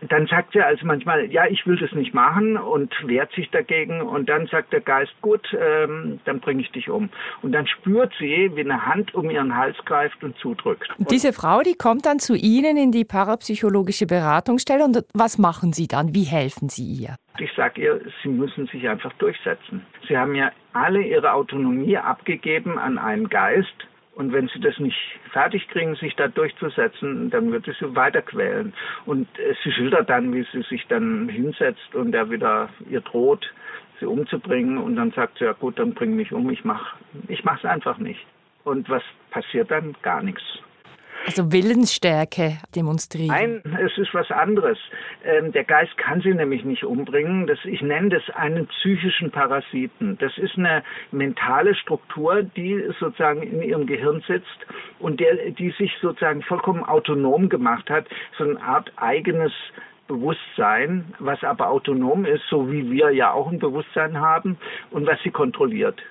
Dann 0.01 0.27
sagt 0.27 0.53
sie 0.53 0.61
also 0.61 0.85
manchmal, 0.85 1.31
ja, 1.31 1.45
ich 1.45 1.65
will 1.67 1.77
das 1.77 1.91
nicht 1.91 2.13
machen 2.13 2.57
und 2.57 2.93
wehrt 3.05 3.31
sich 3.33 3.49
dagegen 3.49 4.01
und 4.01 4.29
dann 4.29 4.47
sagt 4.47 4.73
der 4.73 4.81
Geist, 4.81 5.13
gut, 5.21 5.47
ähm, 5.57 6.19
dann 6.25 6.39
bringe 6.39 6.61
ich 6.61 6.71
dich 6.71 6.89
um. 6.89 7.09
Und 7.41 7.51
dann 7.51 7.67
spürt 7.67 8.13
sie, 8.19 8.51
wie 8.55 8.61
eine 8.61 8.85
Hand 8.89 9.13
um 9.13 9.29
ihren 9.29 9.55
Hals 9.55 9.77
greift 9.85 10.23
und 10.23 10.37
zudrückt. 10.37 10.89
Und 10.97 11.11
Diese 11.11 11.31
Frau, 11.31 11.61
die 11.61 11.75
kommt 11.75 12.05
dann 12.05 12.19
zu 12.19 12.35
Ihnen 12.35 12.75
in 12.75 12.91
die 12.91 13.05
parapsychologische 13.05 14.05
Beratungsstelle 14.05 14.83
und 14.83 15.05
was 15.13 15.37
machen 15.37 15.71
Sie 15.73 15.87
dann? 15.87 16.13
Wie 16.13 16.23
helfen 16.23 16.69
Sie 16.69 16.83
ihr? 16.83 17.15
Ich 17.37 17.51
sage 17.55 17.81
ihr, 17.81 18.01
Sie 18.23 18.29
müssen 18.29 18.67
sich 18.67 18.89
einfach 18.89 19.13
durchsetzen. 19.13 19.85
Sie 20.07 20.17
haben 20.17 20.35
ja 20.35 20.51
alle 20.73 21.01
Ihre 21.01 21.31
Autonomie 21.33 21.97
abgegeben 21.97 22.77
an 22.77 22.97
einen 22.97 23.29
Geist, 23.29 23.73
und 24.19 24.33
wenn 24.33 24.49
sie 24.49 24.59
das 24.59 24.77
nicht 24.79 24.97
fertig 25.31 25.65
kriegen, 25.69 25.95
sich 25.95 26.13
da 26.17 26.27
durchzusetzen, 26.27 27.29
dann 27.29 27.53
wird 27.53 27.65
es 27.69 27.79
sie 27.79 27.95
weiter 27.95 28.21
quälen. 28.21 28.73
Und 29.05 29.29
sie 29.63 29.71
schildert 29.71 30.09
dann, 30.09 30.33
wie 30.33 30.45
sie 30.51 30.61
sich 30.63 30.85
dann 30.89 31.29
hinsetzt 31.29 31.95
und 31.95 32.13
er 32.13 32.29
wieder 32.29 32.67
ihr 32.89 32.99
droht, 32.99 33.49
sie 34.01 34.05
umzubringen 34.05 34.77
und 34.77 34.97
dann 34.97 35.11
sagt 35.11 35.37
sie, 35.37 35.45
ja 35.45 35.53
gut, 35.53 35.79
dann 35.79 35.93
bring 35.93 36.17
mich 36.17 36.33
um, 36.33 36.49
ich 36.49 36.65
mach, 36.65 36.95
ich 37.29 37.45
mach's 37.45 37.63
einfach 37.63 37.97
nicht. 37.97 38.19
Und 38.69 38.89
was 38.89 39.03
passiert 39.31 39.71
dann? 39.71 39.95
Gar 40.03 40.21
nichts. 40.23 40.43
Also 41.25 41.51
Willensstärke 41.51 42.59
demonstrieren. 42.75 43.27
Nein, 43.27 43.61
es 43.85 43.97
ist 43.97 44.13
was 44.13 44.31
anderes. 44.31 44.77
Ähm, 45.25 45.51
der 45.51 45.65
Geist 45.65 45.97
kann 45.97 46.21
sie 46.21 46.33
nämlich 46.33 46.63
nicht 46.63 46.83
umbringen. 46.83 47.45
Das, 47.45 47.59
ich 47.65 47.81
nenne 47.81 48.09
das 48.09 48.29
einen 48.35 48.67
psychischen 48.67 49.29
Parasiten. 49.29 50.17
Das 50.19 50.37
ist 50.37 50.57
eine 50.57 50.83
mentale 51.11 51.75
Struktur, 51.75 52.43
die 52.43 52.81
sozusagen 52.99 53.43
in 53.43 53.61
ihrem 53.61 53.85
Gehirn 53.85 54.23
sitzt 54.27 54.47
und 54.99 55.19
der, 55.19 55.51
die 55.51 55.71
sich 55.71 55.91
sozusagen 56.01 56.41
vollkommen 56.41 56.83
autonom 56.83 57.49
gemacht 57.49 57.89
hat, 57.89 58.05
so 58.37 58.45
eine 58.45 58.61
Art 58.61 58.91
eigenes 58.95 59.51
Bewusstsein, 60.07 61.13
was 61.19 61.43
aber 61.43 61.69
autonom 61.69 62.25
ist, 62.25 62.43
so 62.49 62.71
wie 62.71 62.89
wir 62.91 63.11
ja 63.11 63.31
auch 63.31 63.51
ein 63.51 63.59
Bewusstsein 63.59 64.19
haben 64.19 64.57
und 64.89 65.05
was 65.05 65.21
sie 65.21 65.31
kontrolliert. 65.31 66.01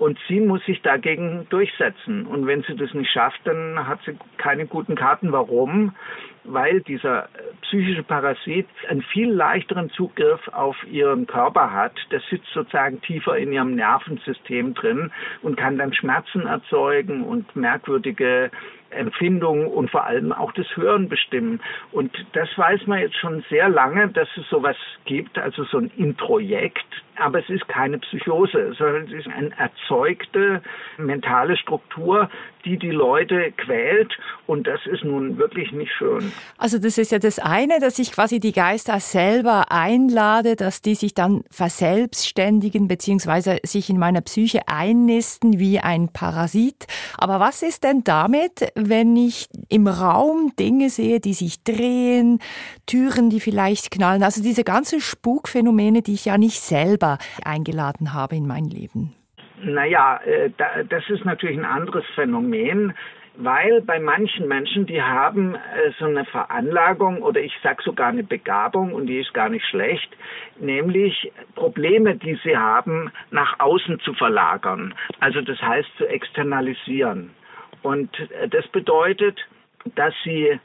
Und 0.00 0.18
sie 0.28 0.40
muss 0.40 0.64
sich 0.64 0.80
dagegen 0.80 1.46
durchsetzen. 1.50 2.24
Und 2.24 2.46
wenn 2.46 2.62
sie 2.62 2.74
das 2.74 2.94
nicht 2.94 3.12
schafft, 3.12 3.38
dann 3.44 3.86
hat 3.86 3.98
sie 4.06 4.16
keine 4.38 4.64
guten 4.64 4.94
Karten. 4.94 5.30
Warum? 5.30 5.94
Weil 6.44 6.80
dieser 6.80 7.28
psychische 7.62 8.02
Parasit 8.02 8.66
einen 8.88 9.02
viel 9.02 9.30
leichteren 9.30 9.90
Zugriff 9.90 10.48
auf 10.48 10.76
ihren 10.90 11.26
Körper 11.26 11.72
hat. 11.72 11.92
Der 12.10 12.20
sitzt 12.30 12.48
sozusagen 12.52 13.00
tiefer 13.02 13.36
in 13.36 13.52
ihrem 13.52 13.74
Nervensystem 13.74 14.74
drin 14.74 15.12
und 15.42 15.56
kann 15.56 15.78
dann 15.78 15.92
Schmerzen 15.92 16.46
erzeugen 16.46 17.24
und 17.24 17.54
merkwürdige 17.54 18.50
Empfindungen 18.90 19.66
und 19.66 19.90
vor 19.90 20.04
allem 20.04 20.32
auch 20.32 20.52
das 20.52 20.66
Hören 20.76 21.08
bestimmen. 21.08 21.60
Und 21.92 22.12
das 22.32 22.48
weiß 22.56 22.86
man 22.86 23.00
jetzt 23.00 23.16
schon 23.16 23.44
sehr 23.48 23.68
lange, 23.68 24.08
dass 24.08 24.28
es 24.36 24.48
sowas 24.48 24.76
gibt, 25.04 25.38
also 25.38 25.64
so 25.64 25.78
ein 25.78 25.90
Introjekt. 25.96 26.84
Aber 27.16 27.38
es 27.38 27.48
ist 27.50 27.68
keine 27.68 27.98
Psychose, 27.98 28.72
sondern 28.78 29.04
es 29.04 29.12
ist 29.12 29.28
eine 29.28 29.50
erzeugte 29.58 30.62
mentale 30.96 31.56
Struktur, 31.56 32.30
die 32.64 32.78
die 32.78 32.90
Leute 32.90 33.52
quält. 33.52 34.16
Und 34.46 34.66
das 34.66 34.84
ist 34.86 35.04
nun 35.04 35.38
wirklich 35.38 35.72
nicht 35.72 35.92
schön. 35.92 36.29
Also 36.58 36.78
das 36.78 36.98
ist 36.98 37.12
ja 37.12 37.18
das 37.18 37.38
eine, 37.38 37.80
dass 37.80 37.98
ich 37.98 38.12
quasi 38.12 38.40
die 38.40 38.52
Geister 38.52 39.00
selber 39.00 39.70
einlade, 39.70 40.56
dass 40.56 40.82
die 40.82 40.94
sich 40.94 41.14
dann 41.14 41.42
verselbstständigen 41.50 42.88
beziehungsweise 42.88 43.58
sich 43.62 43.90
in 43.90 43.98
meiner 43.98 44.20
Psyche 44.20 44.60
einnisten 44.66 45.58
wie 45.58 45.80
ein 45.80 46.08
Parasit. 46.12 46.86
Aber 47.18 47.40
was 47.40 47.62
ist 47.62 47.84
denn 47.84 48.04
damit, 48.04 48.72
wenn 48.74 49.16
ich 49.16 49.48
im 49.68 49.86
Raum 49.86 50.52
Dinge 50.58 50.90
sehe, 50.90 51.20
die 51.20 51.34
sich 51.34 51.64
drehen, 51.64 52.38
Türen, 52.86 53.30
die 53.30 53.40
vielleicht 53.40 53.90
knallen, 53.90 54.22
also 54.22 54.42
diese 54.42 54.64
ganzen 54.64 55.00
Spukphänomene, 55.00 56.02
die 56.02 56.14
ich 56.14 56.24
ja 56.26 56.38
nicht 56.38 56.60
selber 56.60 57.18
eingeladen 57.44 58.12
habe 58.12 58.36
in 58.36 58.46
mein 58.46 58.64
Leben? 58.64 59.14
Naja, 59.62 60.20
äh, 60.24 60.50
das 60.88 61.04
ist 61.08 61.24
natürlich 61.24 61.58
ein 61.58 61.64
anderes 61.64 62.04
Phänomen 62.14 62.94
weil 63.36 63.80
bei 63.82 63.98
manchen 63.98 64.48
Menschen, 64.48 64.86
die 64.86 65.02
haben 65.02 65.54
äh, 65.54 65.92
so 65.98 66.06
eine 66.06 66.24
Veranlagung 66.24 67.22
oder 67.22 67.40
ich 67.40 67.52
sage 67.62 67.82
sogar 67.82 68.08
eine 68.08 68.24
Begabung 68.24 68.92
und 68.92 69.06
die 69.06 69.20
ist 69.20 69.32
gar 69.34 69.48
nicht 69.48 69.64
schlecht, 69.66 70.08
nämlich 70.58 71.32
Probleme, 71.54 72.16
die 72.16 72.38
sie 72.42 72.56
haben, 72.56 73.10
nach 73.30 73.58
außen 73.60 74.00
zu 74.00 74.14
verlagern. 74.14 74.94
Also 75.20 75.40
das 75.40 75.60
heißt 75.60 75.88
zu 75.96 76.06
externalisieren. 76.06 77.30
Und 77.82 78.10
äh, 78.30 78.48
das 78.48 78.66
bedeutet, 78.68 79.38
dass 79.94 80.14
sie 80.24 80.58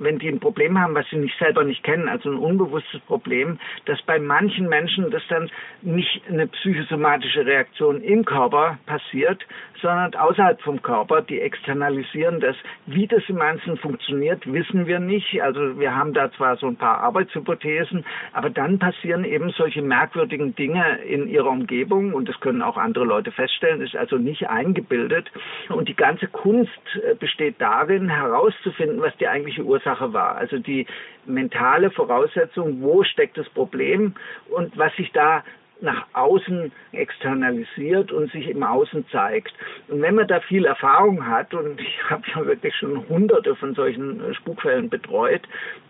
wenn 0.00 0.18
die 0.18 0.28
ein 0.28 0.40
Problem 0.40 0.78
haben, 0.78 0.94
was 0.94 1.06
sie 1.10 1.16
nicht 1.16 1.38
selber 1.38 1.64
nicht 1.64 1.84
kennen, 1.84 2.08
also 2.08 2.30
ein 2.30 2.38
unbewusstes 2.38 3.00
Problem, 3.02 3.58
dass 3.84 4.00
bei 4.02 4.18
manchen 4.18 4.68
Menschen 4.68 5.10
das 5.10 5.22
dann 5.28 5.50
nicht 5.82 6.22
eine 6.28 6.46
psychosomatische 6.48 7.46
Reaktion 7.46 8.02
im 8.02 8.24
Körper 8.24 8.78
passiert, 8.86 9.46
sondern 9.80 10.14
außerhalb 10.14 10.60
vom 10.60 10.82
Körper, 10.82 11.22
die 11.22 11.40
externalisieren 11.40 12.40
das. 12.40 12.56
Wie 12.86 13.06
das 13.06 13.22
im 13.28 13.40
Einzelnen 13.40 13.78
funktioniert, 13.78 14.50
wissen 14.50 14.86
wir 14.86 15.00
nicht. 15.00 15.40
Also 15.42 15.78
wir 15.78 15.94
haben 15.94 16.12
da 16.12 16.30
zwar 16.32 16.56
so 16.56 16.66
ein 16.66 16.76
paar 16.76 16.98
Arbeitshypothesen, 16.98 18.04
aber 18.32 18.50
dann 18.50 18.78
passieren 18.78 19.24
eben 19.24 19.50
solche 19.50 19.82
merkwürdigen 19.82 20.54
Dinge 20.54 20.98
in 21.06 21.28
ihrer 21.28 21.50
Umgebung 21.50 22.12
und 22.12 22.28
das 22.28 22.38
können 22.40 22.62
auch 22.62 22.76
andere 22.76 23.04
Leute 23.04 23.32
feststellen, 23.32 23.80
ist 23.80 23.96
also 23.96 24.16
nicht 24.16 24.48
eingebildet. 24.48 25.30
Und 25.68 25.88
die 25.88 25.96
ganze 25.96 26.26
Kunst 26.26 26.70
äh, 26.94 27.14
besteht 27.14 27.56
darin, 27.58 28.08
herauszufinden, 28.08 29.00
was 29.00 29.16
die 29.16 29.28
eigentliche 29.28 29.62
Ursache 29.62 29.89
Ursache 29.90 30.12
war. 30.12 30.36
Also 30.36 30.58
die 30.58 30.86
mentale 31.26 31.90
Voraussetzung, 31.90 32.80
wo 32.80 33.02
steckt 33.04 33.38
das 33.38 33.48
Problem 33.50 34.14
und 34.50 34.76
was 34.78 34.94
sich 34.96 35.10
da 35.12 35.42
nach 35.82 36.04
außen 36.12 36.70
externalisiert 36.92 38.12
und 38.12 38.30
sich 38.32 38.48
im 38.50 38.62
Außen 38.62 39.06
zeigt. 39.08 39.54
Und 39.88 40.02
wenn 40.02 40.14
man 40.14 40.28
da 40.28 40.40
viel 40.40 40.66
Erfahrung 40.66 41.26
hat, 41.26 41.54
und 41.54 41.80
ich 41.80 42.02
habe 42.10 42.22
ja 42.34 42.44
wirklich 42.44 42.74
schon 42.76 43.08
hunderte 43.08 43.56
von 43.56 43.74
solchen 43.74 44.22
äh, 44.22 44.34
Spukfällen 44.34 44.90
betreut, 44.90 45.40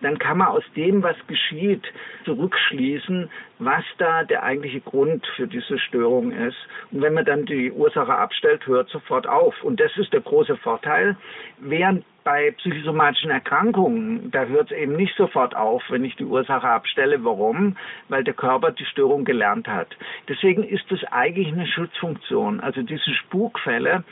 dann 0.01 0.17
kann 0.19 0.39
man 0.39 0.47
aus 0.47 0.63
dem, 0.77 1.03
was 1.03 1.17
geschieht, 1.27 1.83
zurückschließen, 2.25 3.29
was 3.59 3.83
da 3.99 4.23
der 4.23 4.45
eigentliche 4.45 4.81
Grund 4.81 5.27
für 5.35 5.49
diese 5.49 5.77
Störung 5.81 6.31
ist. 6.31 6.57
Und 6.93 7.03
wenn 7.03 7.15
man 7.15 7.25
dann 7.25 7.45
die 7.47 7.73
Ursache 7.73 8.15
abstellt, 8.15 8.65
hört 8.69 8.89
sofort 8.91 9.27
auf. 9.27 9.61
Und 9.65 9.81
das 9.81 9.91
ist 9.97 10.13
der 10.13 10.21
große 10.21 10.57
Vorteil. 10.57 11.17
Während 11.59 12.05
bei 12.25 12.51
psychosomatischen 12.53 13.31
Erkrankungen, 13.31 14.31
da 14.31 14.45
hört 14.45 14.71
es 14.71 14.77
eben 14.77 14.97
nicht 14.97 15.17
sofort 15.17 15.57
auf, 15.57 15.83
wenn 15.89 16.05
ich 16.05 16.17
die 16.17 16.25
Ursache 16.25 16.69
abstelle. 16.69 17.25
Warum? 17.25 17.77
Weil 18.09 18.25
der 18.25 18.35
Körper 18.35 18.73
die 18.73 18.85
Störung 18.85 19.25
gelernt 19.25 19.69
hat. 19.69 19.89
Deswegen 20.29 20.63
ist 20.65 20.85
das 20.91 21.01
eigentlich 21.11 21.49
eine 21.49 21.67
Schutzfunktion. 21.67 22.61
Also 22.61 22.83
diese 22.83 23.15
Spukfälle 23.15 24.05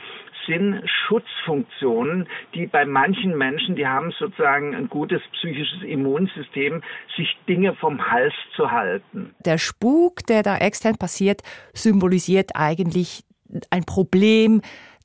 sind 0.47 0.81
Schutzfunktionen, 0.85 2.27
die 2.55 2.65
bei 2.65 2.85
manchen 2.85 3.37
Menschen, 3.37 3.75
die 3.75 3.87
haben 3.87 4.11
sozusagen 4.11 4.75
ein 4.75 4.89
gutes 4.89 5.21
psychisches 5.33 5.83
Immunsystem, 5.83 6.81
sich 7.15 7.37
Dinge 7.47 7.75
vom 7.75 8.09
Hals 8.09 8.33
zu 8.55 8.71
halten. 8.71 9.35
Der 9.45 9.57
Spuk, 9.57 10.25
der 10.27 10.43
da 10.43 10.57
extern 10.57 10.97
passiert, 10.97 11.41
symbolisiert 11.73 12.51
eigentlich 12.55 13.23
ein 13.69 13.83
Problem, 13.83 14.61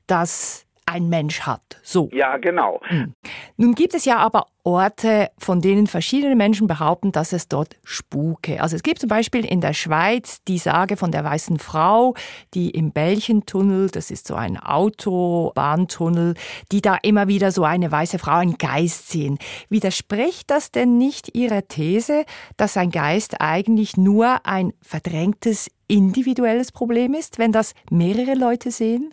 das 0.06 0.66
ein 0.94 1.08
Mensch 1.08 1.40
hat. 1.40 1.60
So. 1.82 2.08
Ja, 2.12 2.36
genau. 2.36 2.80
Hm. 2.84 3.14
Nun 3.56 3.74
gibt 3.74 3.94
es 3.94 4.04
ja 4.04 4.18
aber 4.18 4.46
Orte, 4.62 5.30
von 5.36 5.60
denen 5.60 5.86
verschiedene 5.86 6.36
Menschen 6.36 6.68
behaupten, 6.68 7.12
dass 7.12 7.32
es 7.32 7.48
dort 7.48 7.76
spuke. 7.82 8.62
Also 8.62 8.76
es 8.76 8.82
gibt 8.82 9.00
zum 9.00 9.08
Beispiel 9.08 9.44
in 9.44 9.60
der 9.60 9.74
Schweiz 9.74 10.42
die 10.44 10.58
Sage 10.58 10.96
von 10.96 11.10
der 11.10 11.24
weißen 11.24 11.58
Frau, 11.58 12.14
die 12.54 12.70
im 12.70 12.92
Bällchentunnel, 12.92 13.90
das 13.90 14.10
ist 14.10 14.28
so 14.28 14.36
ein 14.36 14.56
Autobahntunnel, 14.56 16.34
die 16.72 16.80
da 16.80 16.96
immer 17.02 17.28
wieder 17.28 17.50
so 17.50 17.64
eine 17.64 17.90
weiße 17.90 18.18
Frau, 18.18 18.36
einen 18.36 18.56
Geist 18.56 19.10
sehen. 19.10 19.38
Widerspricht 19.68 20.50
das 20.50 20.70
denn 20.70 20.96
nicht 20.96 21.34
Ihrer 21.34 21.66
These, 21.66 22.24
dass 22.56 22.76
ein 22.76 22.90
Geist 22.90 23.40
eigentlich 23.40 23.96
nur 23.96 24.46
ein 24.46 24.72
verdrängtes 24.80 25.70
individuelles 25.88 26.72
Problem 26.72 27.14
ist, 27.14 27.38
wenn 27.38 27.52
das 27.52 27.74
mehrere 27.90 28.34
Leute 28.34 28.70
sehen? 28.70 29.12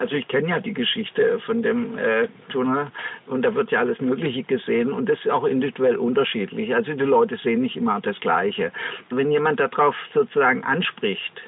Also 0.00 0.16
ich 0.16 0.26
kenne 0.28 0.48
ja 0.48 0.60
die 0.60 0.72
Geschichte 0.72 1.40
von 1.40 1.62
dem 1.62 1.98
äh, 1.98 2.26
Tunnel 2.48 2.90
und 3.26 3.42
da 3.42 3.54
wird 3.54 3.70
ja 3.70 3.80
alles 3.80 4.00
Mögliche 4.00 4.42
gesehen 4.42 4.92
und 4.92 5.10
das 5.10 5.18
ist 5.18 5.30
auch 5.30 5.44
individuell 5.44 5.96
unterschiedlich. 5.96 6.74
Also 6.74 6.94
die 6.94 7.04
Leute 7.04 7.36
sehen 7.36 7.60
nicht 7.60 7.76
immer 7.76 8.00
das 8.00 8.18
Gleiche. 8.20 8.72
Wenn 9.10 9.30
jemand 9.30 9.60
darauf 9.60 9.94
sozusagen 10.14 10.64
anspricht, 10.64 11.42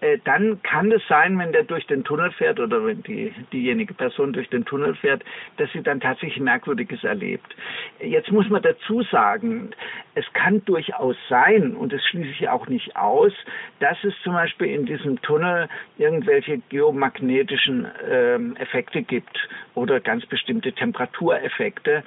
äh, 0.00 0.18
dann 0.24 0.62
kann 0.62 0.90
es 0.92 1.02
sein, 1.08 1.38
wenn 1.38 1.52
der 1.52 1.64
durch 1.64 1.86
den 1.86 2.04
Tunnel 2.04 2.30
fährt 2.32 2.60
oder 2.60 2.84
wenn 2.84 3.02
die, 3.02 3.32
diejenige 3.52 3.94
Person 3.94 4.32
durch 4.32 4.48
den 4.48 4.64
Tunnel 4.64 4.94
fährt, 4.94 5.22
dass 5.56 5.70
sie 5.72 5.82
dann 5.82 6.00
tatsächlich 6.00 6.40
Merkwürdiges 6.40 7.04
erlebt. 7.04 7.54
Jetzt 8.00 8.30
muss 8.30 8.48
man 8.48 8.62
dazu 8.62 9.02
sagen, 9.02 9.70
es 10.14 10.24
kann 10.32 10.64
durchaus 10.64 11.16
sein, 11.28 11.74
und 11.74 11.92
das 11.92 12.02
schließe 12.06 12.30
ich 12.30 12.48
auch 12.48 12.66
nicht 12.66 12.96
aus, 12.96 13.32
dass 13.80 14.02
es 14.04 14.14
zum 14.22 14.32
Beispiel 14.32 14.68
in 14.68 14.86
diesem 14.86 15.20
Tunnel 15.22 15.68
irgendwelche 15.98 16.58
geomagnetischen 16.68 17.84
äh, 17.84 18.36
Effekte 18.60 19.02
gibt 19.02 19.48
oder 19.74 20.00
ganz 20.00 20.24
bestimmte 20.26 20.72
Temperatureffekte, 20.72 22.02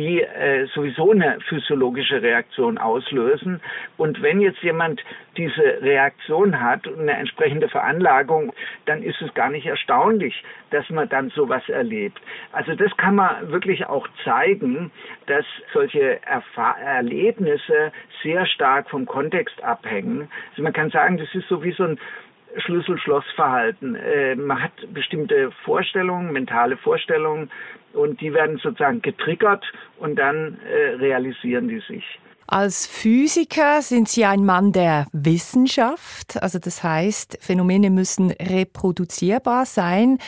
die 0.00 0.22
äh, 0.22 0.66
sowieso 0.74 1.10
eine 1.10 1.38
physiologische 1.46 2.22
Reaktion 2.22 2.78
auslösen. 2.78 3.60
Und 3.98 4.22
wenn 4.22 4.40
jetzt 4.40 4.62
jemand 4.62 5.02
diese 5.36 5.82
Reaktion 5.82 6.58
hat 6.58 6.86
und 6.86 7.00
eine 7.00 7.12
entsprechende 7.12 7.68
Veranlagung, 7.68 8.52
dann 8.86 9.02
ist 9.02 9.20
es 9.20 9.32
gar 9.34 9.50
nicht 9.50 9.66
erstaunlich, 9.66 10.42
dass 10.70 10.88
man 10.88 11.08
dann 11.10 11.28
sowas 11.30 11.68
erlebt. 11.68 12.18
Also 12.52 12.74
das 12.74 12.96
kann 12.96 13.16
man 13.16 13.52
wirklich 13.52 13.86
auch 13.86 14.08
zeigen, 14.24 14.90
dass 15.26 15.44
solche 15.74 16.22
Erfa 16.24 16.76
Erlebnisse 16.80 17.92
sehr 18.22 18.46
stark 18.46 18.88
vom 18.88 19.04
Kontext 19.04 19.62
abhängen. 19.62 20.30
Also 20.52 20.62
man 20.62 20.72
kann 20.72 20.90
sagen, 20.90 21.18
das 21.18 21.28
ist 21.34 21.48
so 21.48 21.62
wie 21.62 21.72
so 21.72 21.84
ein 21.84 21.98
Schlüssel-Schloss-Verhalten. 22.56 23.94
Äh, 23.94 24.34
man 24.36 24.62
hat 24.62 24.72
bestimmte 24.92 25.50
Vorstellungen, 25.64 26.32
mentale 26.32 26.76
Vorstellungen 26.76 27.50
und 27.92 28.20
die 28.20 28.32
werden 28.32 28.58
sozusagen 28.58 29.02
getriggert 29.02 29.64
und 29.98 30.16
dann 30.16 30.58
äh, 30.60 30.94
realisieren 30.96 31.68
die 31.68 31.80
sich. 31.80 32.04
Als 32.46 32.84
Physiker 32.84 33.80
sind 33.80 34.08
Sie 34.08 34.24
ein 34.24 34.44
Mann 34.44 34.72
der 34.72 35.06
Wissenschaft. 35.12 36.42
Also 36.42 36.58
das 36.58 36.82
heißt, 36.82 37.38
Phänomene 37.40 37.90
müssen 37.90 38.32
reproduzierbar 38.32 39.66
sein, 39.66 40.18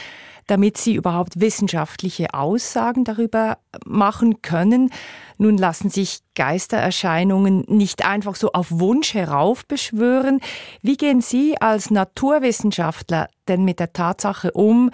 damit 0.47 0.77
Sie 0.77 0.95
überhaupt 0.95 1.41
wissenschaftliche 1.41 2.35
Aussagen 2.35 3.05
darüber 3.05 3.59
machen 3.85 4.43
können. 4.43 4.91
Nun 5.39 5.59
lassen 5.59 5.91
sich 5.91 6.21
Geistererscheinungen 6.35 7.65
nicht 7.69 8.05
einfach 8.05 8.35
so 8.35 8.53
auf 8.53 8.69
Wunsch 8.71 9.15
heraufbeschwören. 9.15 10.41
Wie 10.83 10.97
gehen 10.97 11.21
Sie 11.21 11.61
als 11.61 11.91
Naturwissenschaftler 11.91 13.29
denn 13.49 13.65
mit 13.65 13.81
der 13.81 13.93
Tatsache 13.93 14.53
um, 14.53 14.91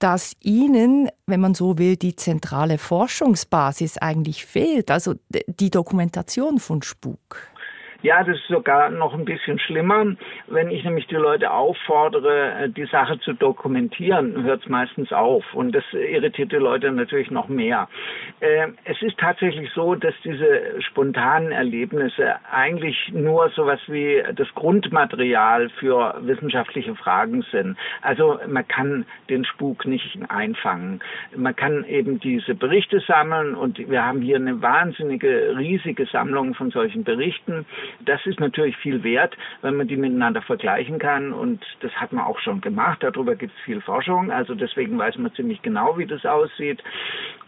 dass 0.00 0.32
ihnen, 0.40 1.10
wenn 1.26 1.40
man 1.40 1.54
so 1.54 1.76
will, 1.76 1.96
die 1.96 2.16
zentrale 2.16 2.78
Forschungsbasis 2.78 3.98
eigentlich 3.98 4.46
fehlt, 4.46 4.90
also 4.90 5.14
die 5.46 5.70
Dokumentation 5.70 6.58
von 6.58 6.82
Spuk. 6.82 7.49
Ja, 8.02 8.24
das 8.24 8.36
ist 8.36 8.48
sogar 8.48 8.88
noch 8.88 9.12
ein 9.12 9.26
bisschen 9.26 9.58
schlimmer. 9.58 10.16
Wenn 10.46 10.70
ich 10.70 10.84
nämlich 10.84 11.06
die 11.08 11.16
Leute 11.16 11.50
auffordere, 11.50 12.52
äh, 12.52 12.68
die 12.70 12.86
Sache 12.86 13.20
zu 13.20 13.34
dokumentieren, 13.34 14.42
hört 14.42 14.62
es 14.62 14.68
meistens 14.68 15.12
auf. 15.12 15.44
Und 15.52 15.72
das 15.72 15.84
irritiert 15.92 16.50
die 16.50 16.56
Leute 16.56 16.90
natürlich 16.92 17.30
noch 17.30 17.48
mehr. 17.48 17.88
Äh, 18.40 18.68
es 18.84 19.02
ist 19.02 19.18
tatsächlich 19.18 19.70
so, 19.74 19.94
dass 19.94 20.14
diese 20.24 20.80
spontanen 20.80 21.52
Erlebnisse 21.52 22.36
eigentlich 22.50 22.96
nur 23.12 23.50
sowas 23.50 23.80
wie 23.86 24.22
das 24.34 24.48
Grundmaterial 24.54 25.68
für 25.78 26.14
wissenschaftliche 26.22 26.94
Fragen 26.94 27.42
sind. 27.52 27.76
Also 28.00 28.40
man 28.48 28.66
kann 28.66 29.04
den 29.28 29.44
Spuk 29.44 29.84
nicht 29.84 30.18
einfangen. 30.28 31.00
Man 31.36 31.54
kann 31.54 31.84
eben 31.84 32.18
diese 32.18 32.54
Berichte 32.54 33.00
sammeln 33.00 33.54
und 33.54 33.78
wir 33.90 34.04
haben 34.06 34.22
hier 34.22 34.36
eine 34.36 34.62
wahnsinnige, 34.62 35.54
riesige 35.58 36.06
Sammlung 36.06 36.54
von 36.54 36.70
solchen 36.70 37.04
Berichten. 37.04 37.66
Das 38.00 38.24
ist 38.26 38.40
natürlich 38.40 38.76
viel 38.76 39.02
wert, 39.02 39.36
wenn 39.62 39.76
man 39.76 39.88
die 39.88 39.96
miteinander 39.96 40.42
vergleichen 40.42 40.98
kann 40.98 41.32
und 41.32 41.64
das 41.80 41.92
hat 41.92 42.12
man 42.12 42.24
auch 42.24 42.38
schon 42.40 42.60
gemacht. 42.60 43.02
Darüber 43.02 43.34
gibt 43.36 43.52
es 43.56 43.64
viel 43.64 43.80
Forschung, 43.80 44.30
also 44.30 44.54
deswegen 44.54 44.98
weiß 44.98 45.18
man 45.18 45.32
ziemlich 45.34 45.62
genau, 45.62 45.98
wie 45.98 46.06
das 46.06 46.24
aussieht. 46.24 46.82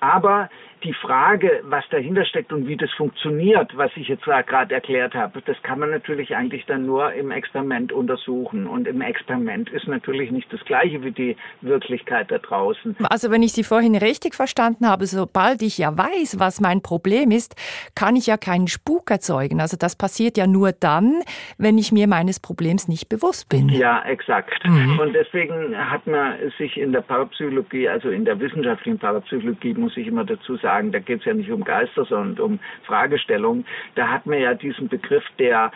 Aber 0.02 0.50
die 0.82 0.94
Frage, 0.94 1.60
was 1.62 1.84
dahinter 1.90 2.24
steckt 2.24 2.52
und 2.52 2.66
wie 2.66 2.76
das 2.76 2.90
funktioniert, 2.92 3.76
was 3.76 3.90
ich 3.94 4.08
jetzt 4.08 4.24
gerade 4.24 4.74
erklärt 4.74 5.14
habe, 5.14 5.40
das 5.42 5.56
kann 5.62 5.78
man 5.78 5.90
natürlich 5.90 6.34
eigentlich 6.34 6.66
dann 6.66 6.86
nur 6.86 7.12
im 7.12 7.30
Experiment 7.30 7.92
untersuchen. 7.92 8.66
Und 8.66 8.88
im 8.88 9.00
Experiment 9.00 9.70
ist 9.70 9.86
natürlich 9.86 10.30
nicht 10.32 10.52
das 10.52 10.60
Gleiche 10.64 11.02
wie 11.04 11.12
die 11.12 11.36
Wirklichkeit 11.60 12.30
da 12.30 12.38
draußen. 12.38 12.96
Also 13.08 13.30
wenn 13.30 13.42
ich 13.42 13.52
Sie 13.52 13.62
vorhin 13.62 13.94
richtig 13.94 14.34
verstanden 14.34 14.88
habe, 14.88 15.06
sobald 15.06 15.62
ich 15.62 15.78
ja 15.78 15.96
weiß, 15.96 16.40
was 16.40 16.60
mein 16.60 16.82
Problem 16.82 17.30
ist, 17.30 17.54
kann 17.94 18.16
ich 18.16 18.26
ja 18.26 18.36
keinen 18.36 18.66
Spuk 18.66 19.10
erzeugen. 19.10 19.60
Also 19.60 19.76
das 19.76 19.96
passiert 19.96 20.36
ja 20.36 20.46
nur 20.46 20.72
dann, 20.72 21.22
wenn 21.58 21.78
ich 21.78 21.92
mir 21.92 22.08
meines 22.08 22.40
Problems 22.40 22.88
nicht 22.88 23.08
bewusst 23.08 23.48
bin. 23.48 23.68
Ja, 23.68 24.02
exakt. 24.04 24.66
Mhm. 24.66 24.98
Und 24.98 25.12
deswegen 25.12 25.76
hat 25.76 26.06
man 26.08 26.34
sich 26.58 26.76
in 26.76 26.92
der 26.92 27.02
Parapsychologie, 27.02 27.88
also 27.88 28.08
in 28.08 28.24
der 28.24 28.40
wissenschaftlichen 28.40 28.98
Parapsychologie, 28.98 29.74
muss 29.74 29.91
ich 29.96 30.06
immer 30.06 30.24
dazu 30.24 30.56
sagen, 30.56 30.82
sagen, 30.82 30.92
da 30.92 30.98
geht 30.98 31.20
es 31.20 31.24
ja 31.24 31.34
nicht 31.34 31.50
um 31.50 31.64
Geister, 31.64 32.04
sondern 32.04 32.44
um 32.44 32.58
Fragestellungen. 32.84 33.64
Da 33.94 34.08
hat 34.08 34.26
man 34.26 34.40
ja 34.40 34.54
diesen 34.54 34.88
Begriff 34.88 35.24
der 35.38 35.70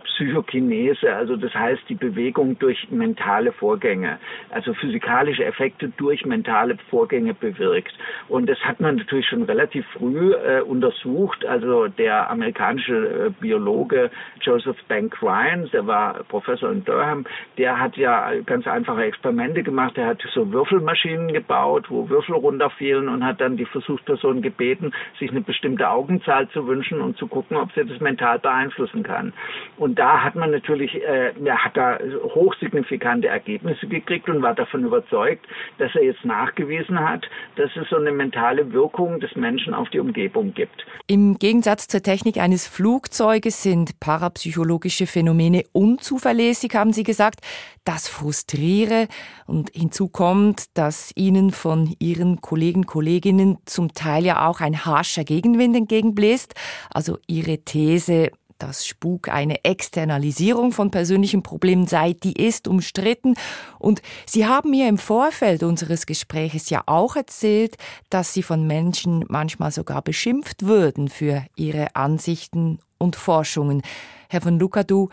Psychokinese, 0.00 1.14
also 1.14 1.36
das 1.36 1.54
heißt 1.54 1.82
die 1.88 1.94
Bewegung 1.94 2.58
durch 2.58 2.90
mentale 2.90 3.52
Vorgänge, 3.52 4.18
also 4.50 4.74
physikalische 4.74 5.44
Effekte 5.44 5.90
durch 5.96 6.24
mentale 6.26 6.76
Vorgänge 6.90 7.34
bewirkt. 7.34 7.92
Und 8.28 8.48
das 8.48 8.58
hat 8.60 8.80
man 8.80 8.96
natürlich 8.96 9.26
schon 9.26 9.42
relativ 9.42 9.86
früh 9.92 10.32
äh, 10.32 10.60
untersucht. 10.62 11.44
Also 11.44 11.88
der 11.88 12.30
amerikanische 12.30 13.26
äh, 13.26 13.30
Biologe 13.40 14.10
Joseph 14.40 14.82
Bank 14.88 15.22
Ryan, 15.22 15.68
der 15.72 15.86
war 15.86 16.24
Professor 16.24 16.70
in 16.70 16.84
Durham, 16.84 17.24
der 17.58 17.78
hat 17.78 17.96
ja 17.96 18.32
ganz 18.46 18.66
einfache 18.66 19.04
Experimente 19.04 19.62
gemacht. 19.62 19.96
Er 19.96 20.06
hat 20.06 20.22
so 20.34 20.52
Würfelmaschinen 20.52 21.32
gebaut, 21.32 21.86
wo 21.88 22.08
Würfel 22.08 22.34
runterfielen 22.34 23.08
und 23.08 23.24
hat 23.24 23.40
dann 23.40 23.56
die 23.56 23.64
Versuchsperson 23.64 24.42
gebeten, 24.42 24.92
sich 25.18 25.30
eine 25.30 25.40
bestimmte 25.40 25.88
Augenzahl 25.88 26.48
zu 26.48 26.66
wünschen 26.66 27.00
und 27.00 27.16
zu 27.16 27.26
gucken, 27.26 27.56
ob 27.56 27.72
sie 27.72 27.84
das 27.84 28.00
mental 28.00 28.38
beeinflussen 28.38 29.02
kann. 29.02 29.32
Und 29.76 29.89
da 29.94 30.22
hat 30.22 30.34
man 30.34 30.50
natürlich, 30.50 30.94
äh, 30.94 31.32
er 31.44 31.64
hat 31.64 31.76
da 31.76 31.98
hochsignifikante 32.34 33.28
Ergebnisse 33.28 33.86
gekriegt 33.86 34.28
und 34.28 34.42
war 34.42 34.54
davon 34.54 34.84
überzeugt, 34.84 35.46
dass 35.78 35.94
er 35.94 36.04
jetzt 36.04 36.24
nachgewiesen 36.24 36.98
hat, 37.00 37.26
dass 37.56 37.70
es 37.76 37.88
so 37.88 37.96
eine 37.96 38.12
mentale 38.12 38.72
Wirkung 38.72 39.20
des 39.20 39.34
Menschen 39.36 39.74
auf 39.74 39.88
die 39.90 40.00
Umgebung 40.00 40.54
gibt. 40.54 40.84
Im 41.06 41.38
Gegensatz 41.38 41.88
zur 41.88 42.02
Technik 42.02 42.38
eines 42.38 42.66
Flugzeuges 42.66 43.62
sind 43.62 43.98
parapsychologische 44.00 45.06
Phänomene 45.06 45.64
unzuverlässig, 45.72 46.74
haben 46.74 46.92
Sie 46.92 47.02
gesagt. 47.02 47.40
Das 47.84 48.08
frustriere 48.08 49.08
und 49.46 49.70
hinzu 49.70 50.08
kommt, 50.08 50.76
dass 50.76 51.12
Ihnen 51.16 51.50
von 51.50 51.94
Ihren 51.98 52.40
Kollegen, 52.42 52.84
Kolleginnen 52.84 53.58
zum 53.64 53.94
Teil 53.94 54.26
ja 54.26 54.46
auch 54.46 54.60
ein 54.60 54.84
harscher 54.84 55.24
Gegenwind 55.24 55.74
entgegenbläst. 55.74 56.54
Also 56.92 57.18
Ihre 57.26 57.58
These, 57.64 58.30
dass 58.62 58.86
Spuk 58.86 59.28
eine 59.28 59.64
Externalisierung 59.64 60.72
von 60.72 60.90
persönlichen 60.90 61.42
Problemen 61.42 61.86
sei, 61.86 62.12
die 62.12 62.32
ist 62.32 62.68
umstritten. 62.68 63.34
Und 63.78 64.02
Sie 64.26 64.46
haben 64.46 64.70
mir 64.70 64.88
im 64.88 64.98
Vorfeld 64.98 65.62
unseres 65.62 66.06
Gespräches 66.06 66.70
ja 66.70 66.82
auch 66.86 67.16
erzählt, 67.16 67.76
dass 68.10 68.32
Sie 68.34 68.42
von 68.42 68.66
Menschen 68.66 69.24
manchmal 69.28 69.70
sogar 69.70 70.02
beschimpft 70.02 70.66
würden 70.66 71.08
für 71.08 71.44
ihre 71.56 71.96
Ansichten 71.96 72.78
und 72.98 73.16
Forschungen. 73.16 73.82
Herr 74.28 74.40
von 74.40 74.58
Lukadu, 74.58 75.08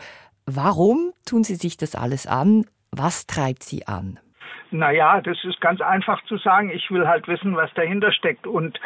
warum 0.46 1.12
tun 1.26 1.44
Sie 1.44 1.56
sich 1.56 1.76
das 1.76 1.94
alles 1.94 2.26
an? 2.26 2.66
Was 2.90 3.26
treibt 3.26 3.62
Sie 3.64 3.86
an? 3.86 4.18
Naja, 4.70 5.20
das 5.22 5.38
ist 5.44 5.60
ganz 5.60 5.80
einfach 5.80 6.22
zu 6.24 6.36
sagen. 6.36 6.70
Ich 6.70 6.90
will 6.90 7.06
halt 7.06 7.26
wissen, 7.26 7.56
was 7.56 7.72
dahinter 7.74 8.12
steckt. 8.12 8.46
Und 8.46 8.78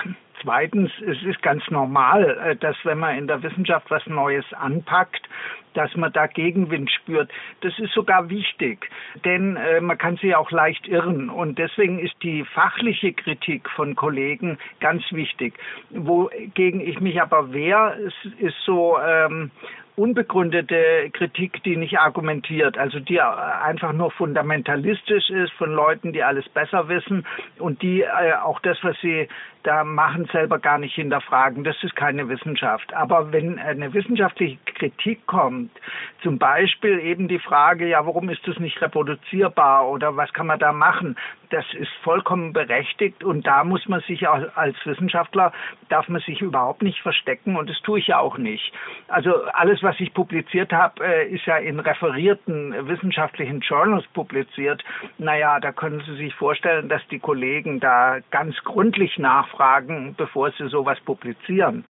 zweitens, 0.42 0.90
es 1.00 1.22
ist 1.22 1.42
ganz 1.42 1.62
normal, 1.70 2.38
äh, 2.44 2.57
dass 2.57 2.76
wenn 2.85 2.98
man 2.98 3.16
in 3.16 3.26
der 3.26 3.42
Wissenschaft 3.42 3.90
was 3.90 4.07
Neues 4.07 4.44
anpackt, 4.52 5.28
dass 5.74 5.94
man 5.96 6.12
da 6.12 6.26
Gegenwind 6.26 6.90
spürt. 6.90 7.31
Das 7.61 7.78
ist 7.78 7.92
sogar 7.92 8.28
wichtig, 8.28 8.90
denn 9.24 9.57
äh, 9.57 9.81
man 9.81 9.98
kann 9.98 10.16
sich 10.16 10.35
auch 10.35 10.50
leicht 10.50 10.87
irren. 10.87 11.31
Und 11.31 11.59
deswegen 11.59 11.98
ist 11.98 12.14
die 12.22 12.44
fachliche 12.44 13.12
Kritik 13.12 13.68
von 13.70 13.94
Kollegen 13.94 14.59
ganz 14.81 15.02
wichtig. 15.12 15.55
Wogegen 15.90 16.81
ich 16.81 17.00
mich 17.00 17.20
aber 17.20 17.52
wehre, 17.52 17.94
ist, 17.94 18.35
ist 18.38 18.57
so 18.64 18.98
ähm, 18.98 19.50
unbegründete 19.96 21.11
Kritik, 21.12 21.62
die 21.64 21.76
nicht 21.76 21.98
argumentiert, 21.98 22.78
also 22.78 22.98
die 22.98 23.20
einfach 23.20 23.92
nur 23.92 24.11
fundamentalistisch 24.11 25.28
ist 25.31 25.52
von 25.52 25.72
Leuten, 25.72 26.12
die 26.12 26.22
alles 26.22 26.48
besser 26.48 26.88
wissen 26.88 27.26
und 27.59 27.83
die 27.83 28.02
äh, 28.02 28.35
auch 28.42 28.61
das, 28.61 28.78
was 28.83 28.96
sie 29.02 29.28
da 29.62 29.85
machen, 29.85 30.28
selber 30.33 30.59
gar 30.59 30.78
nicht 30.78 30.94
hinterfragen. 30.94 31.64
Das 31.64 31.76
ist 31.83 31.94
keine 31.94 32.28
Wissenschaft. 32.28 32.92
Aber 32.94 33.33
wenn 33.33 33.59
eine 33.59 33.92
wissenschaftliche 33.92 34.59
Kritik 34.64 35.26
kommt, 35.26 35.70
zum 36.22 36.38
Beispiel 36.38 36.98
eben 37.00 37.28
die 37.28 37.38
Frage, 37.38 37.88
ja, 37.88 38.05
warum 38.05 38.28
ist 38.28 38.46
das 38.46 38.59
nicht 38.59 38.81
reproduzierbar 38.81 39.88
oder 39.88 40.16
was 40.16 40.33
kann 40.33 40.46
man 40.46 40.59
da 40.59 40.72
machen, 40.72 41.16
das 41.50 41.64
ist 41.74 41.92
vollkommen 42.02 42.52
berechtigt 42.52 43.22
und 43.22 43.46
da 43.46 43.62
muss 43.62 43.87
man 43.87 44.00
sich 44.00 44.26
als 44.26 44.76
Wissenschaftler, 44.85 45.52
darf 45.90 46.09
man 46.09 46.22
sich 46.22 46.40
überhaupt 46.40 46.83
nicht 46.83 47.00
verstecken 47.00 47.57
und 47.57 47.68
das 47.68 47.81
tue 47.83 47.98
ich 47.98 48.07
ja 48.07 48.18
auch 48.18 48.38
nicht. 48.38 48.72
Also 49.09 49.44
alles, 49.52 49.82
was 49.83 49.99
ich 50.01 50.12
publiziert 50.14 50.73
habe, 50.73 51.05
äh, 51.05 51.29
ist 51.29 51.47
ja 51.47 51.57
in 51.57 51.81
referierten 51.81 52.75
wissenschaftlichen 52.88 53.61
Journals 53.61 54.07
publiziert. 54.14 54.83
Naja, 55.18 55.61
da 55.61 55.73
können 55.73 56.03
Sie 56.07 56.16
sich 56.16 56.35
vorstellen, 56.35 56.88
dass 56.88 57.03
die 57.11 57.18
Kollegen 57.18 57.81
da 57.81 58.18
ganz 58.31 58.57
gründlich 58.64 59.18
nachfragen, 59.18 60.14
bevor 60.16 60.51
sie 60.53 60.68
sowas 60.68 60.99
publizieren. 61.01 61.85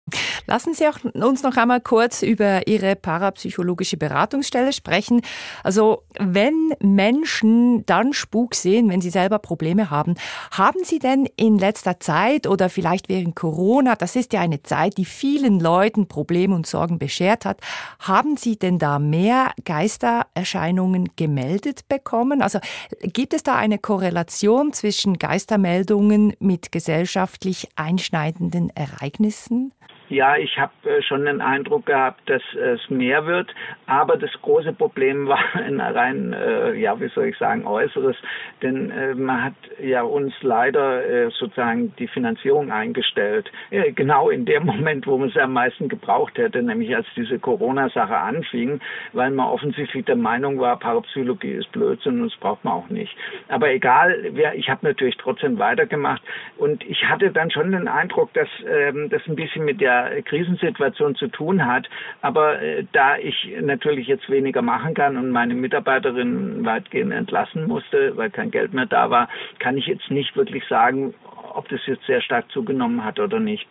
Lassen 0.46 0.74
Sie 0.74 0.86
auch 0.88 0.98
uns 1.14 1.42
noch 1.42 1.56
einmal 1.56 1.80
kurz 1.80 2.22
über 2.22 2.66
Ihre 2.66 2.96
parapsychologische 2.96 3.96
Beratungsstelle 3.96 4.72
sprechen. 4.72 5.22
Also 5.62 6.02
wenn 6.18 6.74
Menschen 6.80 7.84
dann 7.86 8.12
Spuk 8.12 8.54
sehen, 8.54 8.88
wenn 8.88 9.00
sie 9.00 9.10
selber 9.10 9.38
Probleme 9.38 9.90
haben, 9.90 10.14
haben 10.50 10.84
Sie 10.84 10.98
denn 10.98 11.26
in 11.36 11.58
letzter 11.58 12.00
Zeit 12.00 12.46
oder 12.46 12.68
vielleicht 12.68 13.08
während 13.08 13.36
Corona, 13.36 13.94
das 13.96 14.16
ist 14.16 14.32
ja 14.32 14.40
eine 14.40 14.62
Zeit, 14.62 14.98
die 14.98 15.04
vielen 15.04 15.60
Leuten 15.60 16.08
Probleme 16.08 16.54
und 16.54 16.66
Sorgen 16.66 16.98
beschert 16.98 17.44
hat, 17.44 17.60
haben 17.98 18.36
Sie 18.36 18.58
denn 18.58 18.78
da 18.78 18.98
mehr 18.98 19.52
Geistererscheinungen 19.64 21.10
gemeldet 21.16 21.88
bekommen? 21.88 22.42
Also 22.42 22.58
gibt 23.00 23.34
es 23.34 23.42
da 23.42 23.56
eine 23.56 23.78
Korrelation 23.78 24.72
zwischen 24.72 25.18
Geistermeldungen 25.18 26.34
mit 26.38 26.72
gesellschaftlich 26.72 27.68
einschneidenden 27.76 28.70
Ereignissen? 28.70 29.72
Ja, 30.12 30.36
ich 30.36 30.58
habe 30.58 30.72
äh, 30.84 31.00
schon 31.00 31.24
den 31.24 31.40
Eindruck 31.40 31.86
gehabt, 31.86 32.28
dass 32.28 32.42
es 32.54 32.90
mehr 32.90 33.24
wird, 33.24 33.50
aber 33.86 34.18
das 34.18 34.30
große 34.42 34.74
Problem 34.74 35.26
war 35.32 35.42
ein 35.54 35.80
rein, 35.80 36.34
äh, 36.34 36.74
ja, 36.74 37.00
wie 37.00 37.08
soll 37.08 37.28
ich 37.28 37.38
sagen, 37.38 37.66
äußeres, 37.66 38.14
denn 38.60 38.90
äh, 38.90 39.14
man 39.14 39.42
hat 39.42 39.54
ja 39.82 40.02
uns 40.02 40.34
leider 40.42 41.02
äh, 41.02 41.30
sozusagen 41.30 41.96
die 41.98 42.08
Finanzierung 42.08 42.70
eingestellt, 42.70 43.50
äh, 43.70 43.90
genau 43.92 44.28
in 44.28 44.44
dem 44.44 44.66
Moment, 44.66 45.06
wo 45.06 45.16
man 45.16 45.30
es 45.30 45.36
am 45.38 45.54
meisten 45.54 45.88
gebraucht 45.88 46.36
hätte, 46.36 46.62
nämlich 46.62 46.94
als 46.94 47.06
diese 47.16 47.38
Corona-Sache 47.38 48.14
anfing, 48.14 48.80
weil 49.14 49.30
man 49.30 49.46
offensichtlich 49.46 50.04
der 50.04 50.16
Meinung 50.16 50.60
war, 50.60 50.78
Parapsychologie 50.78 51.52
ist 51.52 51.72
Blödsinn 51.72 52.20
und 52.20 52.30
das 52.30 52.38
braucht 52.38 52.62
man 52.66 52.74
auch 52.74 52.90
nicht. 52.90 53.16
Aber 53.48 53.70
egal, 53.70 54.30
ich 54.54 54.68
habe 54.68 54.86
natürlich 54.86 55.16
trotzdem 55.16 55.58
weitergemacht. 55.58 56.20
Und 56.58 56.84
ich 56.84 57.02
hatte 57.06 57.30
dann 57.30 57.50
schon 57.50 57.72
den 57.72 57.88
Eindruck, 57.88 58.30
dass 58.34 58.48
ähm, 58.68 59.08
das 59.08 59.22
ein 59.26 59.36
bisschen 59.36 59.64
mit 59.64 59.80
der 59.80 60.01
Krisensituation 60.22 61.14
zu 61.14 61.28
tun 61.28 61.66
hat. 61.66 61.88
Aber 62.20 62.60
äh, 62.60 62.84
da 62.92 63.16
ich 63.18 63.52
natürlich 63.60 64.06
jetzt 64.06 64.28
weniger 64.28 64.62
machen 64.62 64.94
kann 64.94 65.16
und 65.16 65.30
meine 65.30 65.54
Mitarbeiterin 65.54 66.64
weitgehend 66.64 67.12
entlassen 67.12 67.66
musste, 67.66 68.16
weil 68.16 68.30
kein 68.30 68.50
Geld 68.50 68.72
mehr 68.72 68.86
da 68.86 69.10
war, 69.10 69.28
kann 69.58 69.76
ich 69.76 69.86
jetzt 69.86 70.10
nicht 70.10 70.36
wirklich 70.36 70.64
sagen, 70.68 71.14
ob 71.54 71.68
das 71.68 71.80
jetzt 71.86 72.06
sehr 72.06 72.22
stark 72.22 72.50
zugenommen 72.50 73.04
hat 73.04 73.18
oder 73.18 73.38
nicht. 73.38 73.66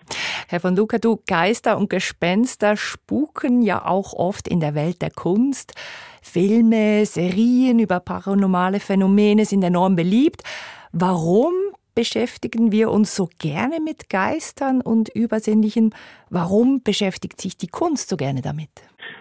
Herr 0.48 0.60
von 0.60 0.76
Luca, 0.76 0.98
du 0.98 1.20
Geister 1.28 1.78
und 1.78 1.89
Gespenster 1.89 2.76
spuken 2.76 3.62
ja 3.62 3.86
auch 3.86 4.13
oft 4.13 4.48
in 4.48 4.60
der 4.60 4.76
Welt 4.76 5.02
der 5.02 5.12
Kunst. 5.12 5.74
Filme, 6.22 7.06
Serien 7.06 7.80
über 7.80 8.00
paranormale 8.00 8.80
Phänomene 8.80 9.46
sind 9.46 9.63
enorm 9.63 9.96
beliebt. 9.96 10.44
Warum 10.91 11.54
beschäftigen 11.96 12.72
wir 12.72 12.92
uns 12.92 13.16
so 13.16 13.30
gerne 13.40 13.80
mit 13.80 14.10
Geistern 14.10 14.82
und 14.82 15.10
Übersinnlichen? 15.10 15.94
Warum 16.30 16.82
beschäftigt 16.84 17.42
sich 17.42 17.58
die 17.58 17.68
Kunst 17.68 18.10
so 18.10 18.18
gerne 18.18 18.42
damit? 18.42 18.70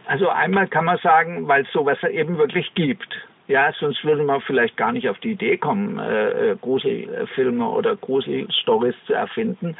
Also 0.06 0.28
einmal 0.28 0.68
kann 0.68 0.84
man 0.84 0.98
sagen, 0.98 1.48
weil 1.48 1.62
es 1.62 1.72
sowas 1.72 1.98
eben 2.02 2.38
wirklich 2.38 2.72
gibt. 2.74 3.08
Ja, 3.50 3.72
sonst 3.80 4.04
würde 4.04 4.22
man 4.22 4.40
vielleicht 4.42 4.76
gar 4.76 4.92
nicht 4.92 5.08
auf 5.08 5.18
die 5.18 5.32
Idee 5.32 5.56
kommen, 5.56 5.98
äh, 5.98 6.52
äh 6.52 6.56
Gruselfilme 6.56 7.68
oder 7.68 7.96
Gruselstories 7.96 8.94
zu 9.06 9.12
erfinden. 9.12 9.76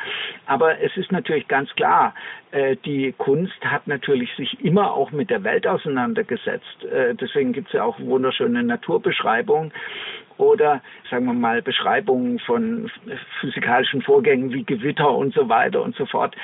Aber 0.46 0.81
es 0.81 0.96
ist 0.96 1.12
natürlich 1.12 1.46
ganz 1.46 1.72
klar, 1.76 2.12
äh, 2.50 2.74
die 2.85 3.14
Kunst 3.16 3.64
hat 3.64 3.87
natürlich 3.87 4.35
sich 4.35 4.59
immer 4.64 4.92
auch 4.92 5.12
mit 5.12 5.31
der 5.31 5.44
Welt 5.44 5.68
auseinandergesetzt. 5.68 6.85
Äh, 6.85 7.14
deswegen 7.14 7.53
gibt 7.53 7.68
es 7.68 7.74
ja 7.74 7.85
auch 7.85 8.00
wunderschöne 8.00 8.64
Naturbeschreibungen 8.64 9.72
oder 10.40 10.81
sagen 11.11 11.26
wir 11.26 11.35
mal 11.35 11.62
Beschreibungen 11.62 12.38
von 12.40 12.90
physikalischen 13.40 14.03
Vorgängen 14.03 14.53
wie 14.53 14.64
Gewitter 14.64 15.11
und 15.11 15.35
so 15.35 15.48
weiter 15.48 15.83
und 15.83 15.94
so 15.96 16.07
fort. 16.07 16.37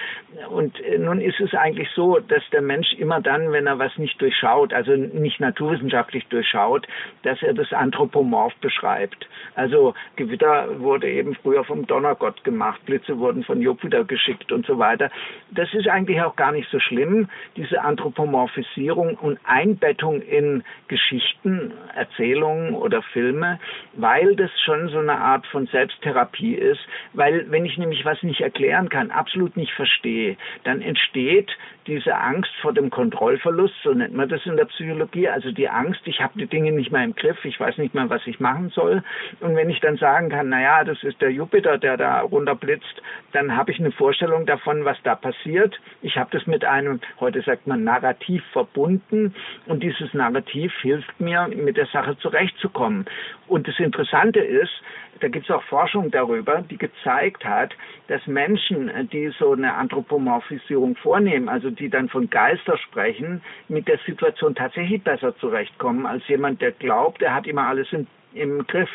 Und 0.51 0.79
äh, 0.81 0.99
nun 0.99 1.21
ist 1.21 1.41
es 1.41 1.55
eigentlich 1.55 1.89
so, 1.95 2.19
dass 2.19 2.43
der 2.53 2.63
Mensch 2.63 2.93
immer 2.95 3.21
dann, 3.21 3.53
wenn 3.53 3.67
er 3.67 3.79
was 3.79 3.97
nicht 3.97 4.21
durchschaut, 4.21 4.73
also 4.73 4.93
nicht 4.93 5.41
naturwissenschaftlich 5.41 6.27
durchschaut, 6.27 6.87
dass 7.23 7.43
er 7.43 7.55
das 7.55 7.73
anthropomorph 7.73 8.55
beschreibt. 8.57 9.29
Also 9.55 9.95
Gewitter 10.17 10.81
wurde 10.81 11.09
eben 11.09 11.35
früher 11.37 11.65
vom 11.65 11.87
Donnergott 11.87 12.45
gemacht, 12.45 12.85
Blitze 12.87 13.19
wurden 13.19 13.45
von 13.45 13.61
Jupiter 13.61 14.05
geschickt 14.05 14.53
und 14.53 14.67
so 14.67 14.79
weiter. 14.79 15.11
Das 15.51 15.73
ist 15.73 15.89
eigentlich 15.89 16.21
auch 16.21 16.37
gar 16.37 16.53
nicht 16.53 16.69
so 16.71 16.81
schlimm, 16.81 17.29
diese 17.57 17.81
Anthropomorphisierung 17.83 19.15
und 19.15 19.39
Einbettung 19.45 20.21
in 20.21 20.65
Geschichten, 20.89 21.73
Erzählungen 21.95 22.75
oder 22.75 23.03
Filme, 23.03 23.59
weil 23.97 24.37
das 24.37 24.51
schon 24.65 24.89
so 24.89 24.99
eine 24.99 25.19
Art 25.19 25.47
von 25.47 25.67
Selbsttherapie 25.67 26.55
ist, 26.55 26.81
weil 27.13 27.51
wenn 27.51 27.65
ich 27.65 27.79
nämlich 27.79 28.05
was 28.05 28.23
nicht 28.23 28.41
erklären 28.41 28.89
kann, 28.89 29.11
absolut 29.11 29.57
nicht 29.57 29.73
verstehe, 29.73 30.37
dann 30.65 30.83
entsteht 30.83 31.51
diese 31.87 32.17
Angst 32.17 32.51
vor 32.61 32.73
dem 32.73 32.91
Kontrollverlust, 32.91 33.75
so 33.83 33.93
nennt 33.93 34.15
man 34.15 34.29
das 34.29 34.45
in 34.45 34.57
der 34.57 34.65
Psychologie, 34.67 35.29
also 35.29 35.53
die 35.53 35.69
Angst, 35.69 36.01
ich 36.05 36.21
habe 36.21 36.39
die 36.39 36.47
Dinge 36.47 36.73
nicht 36.73 36.91
mehr 36.91 37.05
im 37.05 37.15
Griff, 37.15 37.45
ich 37.45 37.59
weiß 37.59 37.79
nicht 37.79 37.95
mehr, 37.95 38.11
was 38.11 38.27
ich 38.27 38.41
machen 38.41 38.71
soll. 38.71 39.03
Und 39.41 39.57
wenn 39.57 39.71
ich 39.71 39.81
dann 39.81 39.97
sagen 39.97 40.29
kann, 40.29 40.49
naja, 40.49 40.85
das 40.85 41.03
ist 41.03 41.21
der 41.21 41.31
Jupiter, 41.31 41.79
der 41.79 41.97
da 41.97 42.21
runterblitzt, 42.21 43.03
dann 43.33 43.57
habe 43.57 43.71
ich 43.71 43.79
eine 43.79 43.93
Vorstellung 43.93 44.47
davon, 44.47 44.85
was 44.85 44.97
da 45.03 45.15
passiert. 45.15 45.79
Ich 46.03 46.17
habe 46.17 46.31
das 46.33 46.47
mit 46.47 46.65
einem, 46.65 47.01
heute 47.21 47.43
sagt 47.43 47.67
man, 47.67 47.85
Narrativ 47.85 48.43
verbunden 48.53 49.35
und 49.67 49.83
dieses 49.83 50.13
Narrativ 50.15 50.73
hilft 50.81 51.21
mir, 51.21 51.49
mit 51.49 51.77
der 51.77 51.87
Sache 51.87 52.17
zurechtzukommen. 52.19 53.07
Und 53.47 53.69
das 53.69 53.79
Interessante 53.79 54.41
ist, 54.41 54.73
da 55.21 55.29
gibt 55.29 55.49
es 55.49 55.55
auch 55.55 55.63
Forschung 55.65 56.11
darüber, 56.11 56.63
die 56.63 56.79
gezeigt 56.79 57.45
hat, 57.45 57.75
dass 58.09 58.27
Menschen, 58.27 58.91
die 59.13 59.33
so 59.39 59.53
eine 59.53 59.75
Anthropomorphisierung 59.75 60.97
vornehmen, 60.97 61.49
also 61.49 61.71
die 61.71 61.89
dann 61.89 62.09
von 62.09 62.29
Geister 62.31 62.77
sprechen, 62.79 63.43
mit 63.69 63.89
der 63.89 63.99
Situation 64.07 64.55
tatsächlich 64.55 65.03
besser 65.03 65.37
zurechtkommen 65.39 66.07
als 66.07 66.27
jemand, 66.29 66.61
der 66.61 66.73
glaubt, 66.73 67.23
er 67.23 67.35
hat 67.35 67.47
immer 67.47 67.67
alles 67.67 67.93
im 67.93 68.07
im 68.37 68.67
Griff. 68.67 68.91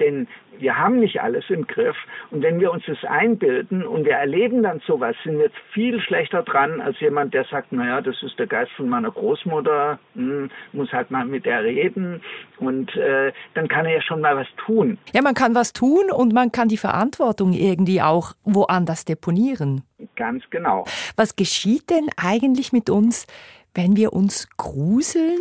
Denn 0.00 0.26
wir 0.58 0.76
haben 0.76 1.00
nicht 1.00 1.20
alles 1.20 1.44
im 1.48 1.66
Griff. 1.66 1.96
Und 2.30 2.42
wenn 2.42 2.60
wir 2.60 2.72
uns 2.72 2.84
das 2.86 3.02
einbilden 3.04 3.84
und 3.86 4.04
wir 4.04 4.14
erleben 4.14 4.62
dann 4.62 4.80
sowas, 4.86 5.14
sind 5.24 5.38
wir 5.38 5.50
viel 5.72 6.00
schlechter 6.00 6.42
dran 6.42 6.80
als 6.80 6.98
jemand, 7.00 7.34
der 7.34 7.44
sagt, 7.44 7.72
naja, 7.72 8.00
das 8.00 8.22
ist 8.22 8.38
der 8.38 8.46
Geist 8.46 8.72
von 8.72 8.88
meiner 8.88 9.10
Großmutter, 9.10 9.98
hm, 10.14 10.50
muss 10.72 10.92
halt 10.92 11.10
mal 11.10 11.24
mit 11.24 11.44
der 11.46 11.64
reden. 11.64 12.22
Und 12.58 12.94
äh, 12.96 13.32
dann 13.54 13.68
kann 13.68 13.86
er 13.86 13.94
ja 13.94 14.02
schon 14.02 14.20
mal 14.20 14.36
was 14.36 14.48
tun. 14.64 14.98
Ja, 15.12 15.22
man 15.22 15.34
kann 15.34 15.54
was 15.54 15.72
tun 15.72 16.10
und 16.10 16.32
man 16.32 16.52
kann 16.52 16.68
die 16.68 16.76
Verantwortung 16.76 17.52
irgendwie 17.52 18.02
auch 18.02 18.32
woanders 18.44 19.04
deponieren. 19.04 19.82
Ganz 20.16 20.44
genau. 20.50 20.84
Was 21.16 21.36
geschieht 21.36 21.90
denn 21.90 22.08
eigentlich 22.16 22.72
mit 22.72 22.90
uns, 22.90 23.26
wenn 23.74 23.96
wir 23.96 24.12
uns 24.12 24.48
gruseln 24.56 25.38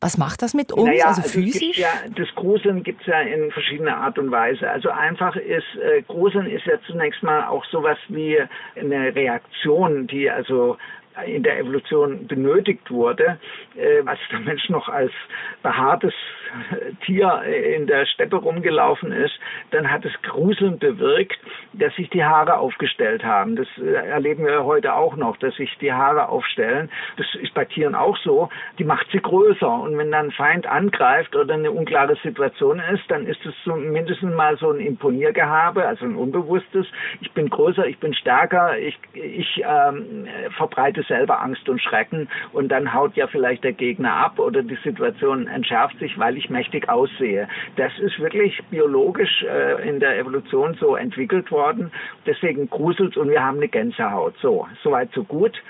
was 0.00 0.18
macht 0.18 0.42
das 0.42 0.52
mit 0.52 0.72
uns, 0.72 0.88
naja, 0.88 1.06
also 1.06 1.22
physisch? 1.22 1.78
ja, 1.78 1.88
das 2.14 2.28
Gruseln 2.34 2.82
gibt 2.82 3.00
es 3.00 3.06
ja 3.06 3.20
in 3.20 3.50
verschiedener 3.50 3.96
Art 3.96 4.18
und 4.18 4.30
Weise. 4.30 4.68
Also 4.68 4.90
einfach 4.90 5.36
ist, 5.36 5.64
äh, 5.76 6.02
Gruseln 6.02 6.46
ist 6.46 6.66
ja 6.66 6.74
zunächst 6.86 7.22
mal 7.22 7.46
auch 7.46 7.64
sowas 7.66 7.98
wie 8.08 8.38
eine 8.78 9.14
Reaktion, 9.14 10.06
die 10.06 10.30
also 10.30 10.76
in 11.24 11.42
der 11.42 11.58
Evolution 11.58 12.26
benötigt 12.26 12.90
wurde, 12.90 13.38
äh, 13.74 14.02
als 14.04 14.20
der 14.30 14.40
Mensch 14.40 14.68
noch 14.68 14.88
als 14.88 15.12
behaartes 15.62 16.12
Tier 17.04 17.42
in 17.42 17.86
der 17.86 18.06
Steppe 18.06 18.36
rumgelaufen 18.36 19.12
ist, 19.12 19.38
dann 19.70 19.90
hat 19.90 20.04
es 20.04 20.12
Gruseln 20.22 20.78
bewirkt, 20.78 21.38
dass 21.72 21.94
sich 21.96 22.08
die 22.10 22.24
Haare 22.24 22.58
aufgestellt 22.58 23.24
haben. 23.24 23.56
Das 23.56 23.68
äh, 23.78 23.92
erleben 23.92 24.44
wir 24.46 24.64
heute 24.64 24.94
auch 24.94 25.16
noch, 25.16 25.36
dass 25.38 25.54
sich 25.56 25.76
die 25.78 25.92
Haare 25.92 26.28
aufstellen. 26.28 26.90
Das 27.16 27.26
ist 27.40 27.54
bei 27.54 27.64
Tieren 27.64 27.94
auch 27.94 28.16
so. 28.18 28.48
Die 28.78 28.84
macht 28.84 29.06
sie 29.12 29.20
größer. 29.20 29.68
Und 29.68 29.96
wenn 29.98 30.10
dann 30.10 30.26
ein 30.26 30.32
Feind 30.32 30.66
angreift 30.66 31.36
oder 31.36 31.54
eine 31.54 31.70
unklare 31.70 32.16
Situation 32.22 32.80
ist, 32.92 33.04
dann 33.08 33.26
ist 33.26 33.44
es 33.44 33.54
so 33.64 33.74
mindestens 33.74 34.34
mal 34.34 34.56
so 34.56 34.70
ein 34.70 34.80
Imponiergehabe, 34.80 35.86
also 35.86 36.04
ein 36.04 36.16
unbewusstes. 36.16 36.86
Ich 37.20 37.32
bin 37.32 37.50
größer, 37.50 37.86
ich 37.86 37.98
bin 37.98 38.14
stärker, 38.14 38.78
ich, 38.78 38.98
ich 39.12 39.62
ähm, 39.64 40.26
verbreite 40.56 41.02
selber 41.02 41.40
Angst 41.40 41.68
und 41.68 41.80
Schrecken 41.80 42.28
und 42.52 42.68
dann 42.68 42.92
haut 42.92 43.16
ja 43.16 43.26
vielleicht 43.26 43.64
der 43.64 43.72
Gegner 43.72 44.14
ab 44.14 44.38
oder 44.38 44.62
die 44.62 44.78
Situation 44.82 45.46
entschärft 45.46 45.98
sich, 45.98 46.18
weil 46.18 46.36
ich 46.36 46.45
mächtig 46.50 46.88
aussehe. 46.88 47.48
Das 47.76 47.92
ist 47.98 48.18
wirklich 48.18 48.60
biologisch 48.70 49.42
äh, 49.42 49.88
in 49.88 50.00
der 50.00 50.18
Evolution 50.18 50.76
so 50.80 50.96
entwickelt 50.96 51.50
worden. 51.50 51.90
Deswegen 52.26 52.68
gruselt 52.68 53.16
und 53.16 53.30
wir 53.30 53.42
haben 53.42 53.58
eine 53.58 53.68
Gänsehaut. 53.68 54.34
So, 54.40 54.66
soweit 54.82 55.10
so 55.12 55.24
gut. 55.24 55.62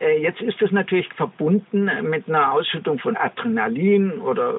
Äh, 0.00 0.20
jetzt 0.20 0.40
ist 0.40 0.60
es 0.60 0.72
natürlich 0.72 1.08
verbunden 1.14 1.90
mit 2.02 2.28
einer 2.28 2.52
Ausschüttung 2.52 2.98
von 2.98 3.16
Adrenalin 3.16 4.20
oder 4.20 4.56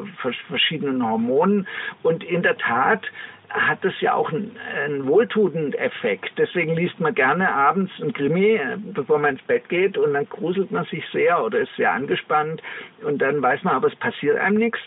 verschiedenen 0.48 1.06
Hormonen. 1.06 1.68
Und 2.02 2.24
in 2.24 2.44
der 2.44 2.58
Tat 2.58 3.06
hat 3.54 3.86
das 3.86 3.94
ja 4.02 4.14
auch 4.14 4.32
einen, 4.32 4.58
einen 4.84 5.06
wohltuenden 5.06 5.74
Effekt. 5.74 6.32
Deswegen 6.38 6.76
liest 6.76 7.00
man 7.00 7.14
gerne 7.14 7.54
abends 7.54 7.92
ein 8.02 8.14
Krimi, 8.14 8.56
äh, 8.56 8.78
bevor 8.94 9.20
man 9.20 9.36
ins 9.36 9.44
Bett 9.44 9.70
geht 9.70 9.98
und 9.98 10.14
dann 10.14 10.28
gruselt 10.28 10.72
man 10.72 10.86
sich 10.86 11.04
sehr 11.12 11.44
oder 11.44 11.60
ist 11.60 11.76
sehr 11.76 11.92
angespannt 11.92 12.62
und 13.04 13.22
dann 13.22 13.42
weiß 13.42 13.64
man 13.64 13.76
aber, 13.76 13.88
es 13.88 13.96
passiert 13.96 14.38
einem 14.38 14.58
nichts. 14.58 14.80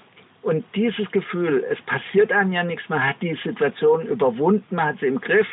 Und 0.46 0.64
dieses 0.76 1.10
Gefühl, 1.10 1.64
es 1.68 1.80
passiert 1.86 2.30
einem 2.30 2.52
ja 2.52 2.62
nichts, 2.62 2.88
man 2.88 3.04
hat 3.04 3.16
die 3.20 3.36
Situation 3.42 4.06
überwunden, 4.06 4.76
man 4.76 4.90
hat 4.90 5.00
sie 5.00 5.08
im 5.08 5.20
Griff, 5.20 5.48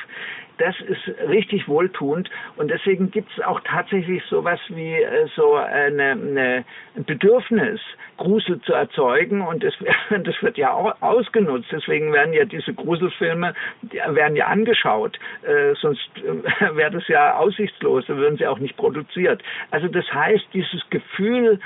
das 0.59 0.75
ist 0.81 1.17
richtig 1.27 1.67
wohltuend. 1.67 2.29
Und 2.57 2.69
deswegen 2.69 3.09
gibt 3.09 3.31
es 3.35 3.43
auch 3.43 3.59
tatsächlich 3.61 4.23
sowas 4.29 4.59
wie 4.67 4.93
äh, 4.93 5.27
so 5.35 5.55
eine, 5.55 6.11
eine, 6.11 6.65
ein 6.95 7.05
Bedürfnis, 7.05 7.81
Grusel 8.17 8.61
zu 8.61 8.73
erzeugen. 8.73 9.41
Und 9.41 9.63
das, 9.63 9.73
das 10.23 10.35
wird 10.43 10.59
ja 10.59 10.71
auch 10.71 11.01
ausgenutzt. 11.01 11.69
Deswegen 11.71 12.13
werden 12.13 12.33
ja 12.33 12.45
diese 12.45 12.75
Gruselfilme 12.75 13.55
werden 13.81 14.35
ja 14.35 14.45
angeschaut. 14.45 15.17
Äh, 15.41 15.73
sonst 15.81 16.07
äh, 16.17 16.75
wäre 16.75 16.91
das 16.91 17.07
ja 17.07 17.35
aussichtslos, 17.35 18.05
dann 18.05 18.17
würden 18.17 18.37
sie 18.37 18.45
auch 18.45 18.59
nicht 18.59 18.77
produziert. 18.77 19.41
Also 19.71 19.87
das 19.87 20.05
heißt, 20.13 20.45
dieses 20.53 20.87
Gefühl, 20.91 21.59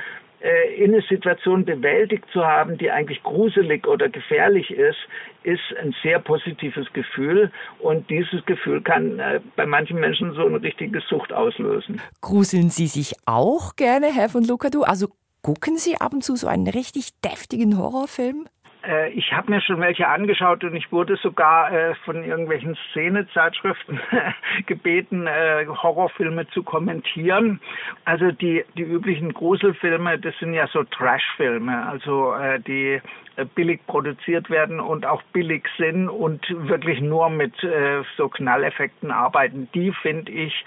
in 0.77 0.93
eine 0.93 1.01
Situation 1.01 1.65
bewältigt 1.65 2.25
zu 2.31 2.45
haben, 2.45 2.77
die 2.77 2.91
eigentlich 2.91 3.23
gruselig 3.23 3.87
oder 3.87 4.07
gefährlich 4.07 4.71
ist, 4.71 4.97
ist 5.43 5.61
ein 5.81 5.95
sehr 6.03 6.19
positives 6.19 6.91
Gefühl. 6.93 7.51
Und 7.79 8.09
dieses 8.09 8.45
Gefühl 8.45 8.81
kann 8.81 9.19
äh, 9.19 9.39
bei 9.55 9.65
manchen 9.65 9.99
Menschen 9.99 10.33
so 10.33 10.45
eine 10.45 10.61
richtige 10.61 11.01
Sucht 11.09 11.33
auslösen. 11.33 12.01
Gruseln 12.21 12.69
Sie 12.69 12.87
sich 12.87 13.15
auch 13.25 13.75
gerne, 13.75 14.13
Herr 14.13 14.29
von 14.29 14.43
Lukadu? 14.43 14.83
Also 14.83 15.07
gucken 15.41 15.77
Sie 15.77 15.95
ab 15.95 16.13
und 16.13 16.23
zu 16.23 16.35
so 16.35 16.47
einen 16.47 16.67
richtig 16.67 17.19
deftigen 17.21 17.77
Horrorfilm? 17.77 18.47
Äh, 18.85 19.09
ich 19.11 19.33
habe 19.33 19.51
mir 19.51 19.61
schon 19.61 19.79
welche 19.79 20.07
angeschaut 20.07 20.63
und 20.63 20.75
ich 20.75 20.91
wurde 20.91 21.15
sogar 21.17 21.71
äh, 21.71 21.95
von 22.05 22.23
irgendwelchen 22.23 22.77
Szenezeitschriften 22.91 23.99
gebeten, 24.65 25.27
äh, 25.27 25.65
Horrorfilme 25.67 26.47
zu 26.49 26.63
kommentieren. 26.63 27.59
Also 28.05 28.31
die, 28.31 28.63
die 28.75 28.83
üblichen 28.83 29.33
Gruselfilme, 29.33 30.19
das 30.19 30.37
sind 30.39 30.53
ja 30.53 30.67
so 30.67 30.83
Trashfilme, 30.83 31.87
also 31.87 32.33
äh, 32.33 32.59
die 32.59 33.01
äh, 33.35 33.45
billig 33.55 33.85
produziert 33.87 34.49
werden 34.49 34.79
und 34.79 35.05
auch 35.05 35.21
billig 35.33 35.67
sind 35.77 36.09
und 36.09 36.45
wirklich 36.67 37.01
nur 37.01 37.29
mit 37.29 37.63
äh, 37.63 38.03
so 38.15 38.29
Knalleffekten 38.29 39.11
arbeiten. 39.11 39.69
Die 39.73 39.91
finde 39.91 40.31
ich 40.31 40.65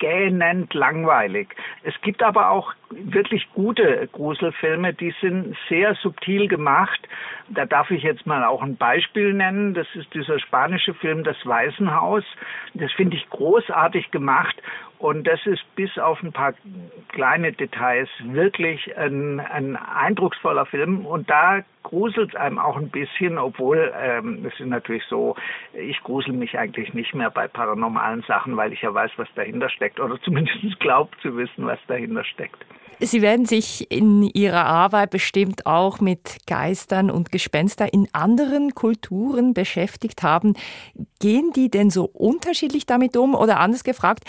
gähnend 0.00 0.74
langweilig. 0.74 1.54
Es 1.84 1.94
gibt 2.02 2.22
aber 2.22 2.50
auch 2.50 2.72
wirklich 2.90 3.46
gute 3.54 4.08
Gruselfilme, 4.10 4.92
die 4.92 5.14
sind 5.20 5.56
sehr 5.68 5.94
subtil 5.94 6.48
gemacht. 6.48 7.00
Da 7.48 7.64
darf 7.66 7.90
ich 7.92 8.02
jetzt 8.02 8.26
mal 8.26 8.44
auch 8.44 8.62
ein 8.62 8.76
Beispiel 8.76 9.32
nennen. 9.32 9.74
Das 9.74 9.86
ist 9.94 10.12
dieser 10.12 10.40
spanische 10.40 10.94
Film 10.94 11.22
Das 11.22 11.36
Waisenhaus. 11.44 12.24
Das 12.74 12.90
finde 12.92 13.16
ich 13.16 13.30
großartig 13.30 14.10
gemacht 14.10 14.60
und 15.00 15.26
das 15.26 15.40
ist 15.46 15.62
bis 15.76 15.96
auf 15.98 16.22
ein 16.22 16.32
paar 16.32 16.52
kleine 17.08 17.52
Details 17.52 18.10
wirklich 18.22 18.94
ein, 18.98 19.40
ein 19.40 19.76
eindrucksvoller 19.76 20.66
Film. 20.66 21.06
Und 21.06 21.30
da 21.30 21.62
gruselt 21.82 22.36
einem 22.36 22.58
auch 22.58 22.76
ein 22.76 22.90
bisschen, 22.90 23.38
obwohl 23.38 23.92
ähm, 23.98 24.44
es 24.46 24.58
ist 24.60 24.66
natürlich 24.66 25.04
so, 25.08 25.36
ich 25.72 26.00
grusel 26.02 26.32
mich 26.32 26.58
eigentlich 26.58 26.94
nicht 26.94 27.14
mehr 27.14 27.30
bei 27.30 27.48
paranormalen 27.48 28.22
Sachen, 28.22 28.56
weil 28.56 28.72
ich 28.72 28.82
ja 28.82 28.92
weiß, 28.92 29.12
was 29.16 29.28
dahinter 29.34 29.68
steckt 29.68 30.00
oder 30.00 30.20
zumindest 30.24 30.80
glaubt 30.80 31.16
zu 31.22 31.36
wissen, 31.36 31.66
was 31.66 31.78
dahinter 31.86 32.24
steckt. 32.24 32.64
Sie 33.02 33.22
werden 33.22 33.46
sich 33.46 33.90
in 33.90 34.22
Ihrer 34.22 34.66
Arbeit 34.66 35.08
bestimmt 35.08 35.64
auch 35.64 36.00
mit 36.00 36.36
Geistern 36.46 37.10
und 37.10 37.32
Gespenstern 37.32 37.88
in 37.88 38.08
anderen 38.12 38.74
Kulturen 38.74 39.54
beschäftigt 39.54 40.22
haben. 40.22 40.52
Gehen 41.18 41.50
die 41.56 41.70
denn 41.70 41.88
so 41.88 42.04
unterschiedlich 42.04 42.84
damit 42.84 43.16
um? 43.16 43.34
Oder 43.34 43.58
anders 43.58 43.84
gefragt, 43.84 44.24